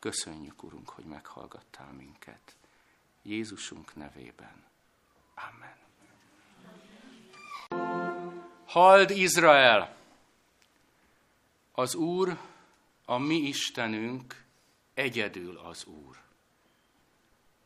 Köszönjük, 0.07 0.63
Urunk, 0.63 0.89
hogy 0.89 1.05
meghallgattál 1.05 1.93
minket. 1.93 2.57
Jézusunk 3.23 3.95
nevében. 3.95 4.65
Amen. 5.35 5.77
Hald 8.67 9.11
Izrael! 9.11 9.97
Az 11.73 11.95
Úr, 11.95 12.39
a 13.05 13.19
mi 13.19 13.35
Istenünk, 13.35 14.45
egyedül 14.95 15.59
az 15.59 15.85
Úr. 15.85 16.17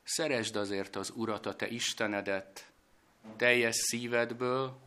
Szeresd 0.03 0.57
azért 0.57 0.97
az 0.97 1.11
Urat, 1.11 1.47
a 1.47 1.57
te 1.57 1.69
Istenedet, 1.69 2.71
teljes 3.37 3.77
szívedből, 3.77 4.79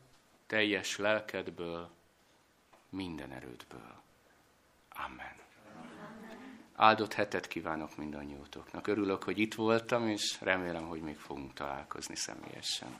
teljes 0.47 0.97
lelkedből, 0.97 1.89
minden 2.89 3.32
erődből. 3.32 4.01
Amen. 4.89 5.43
Áldott 6.76 7.13
hetet 7.13 7.47
kívánok 7.47 7.97
mindannyiótoknak. 7.97 8.88
Örülök, 8.88 9.24
hogy 9.24 9.39
itt 9.39 9.53
voltam, 9.53 10.07
és 10.07 10.38
remélem, 10.41 10.88
hogy 10.88 11.01
még 11.01 11.17
fogunk 11.17 11.53
találkozni 11.53 12.15
személyesen. 12.15 12.99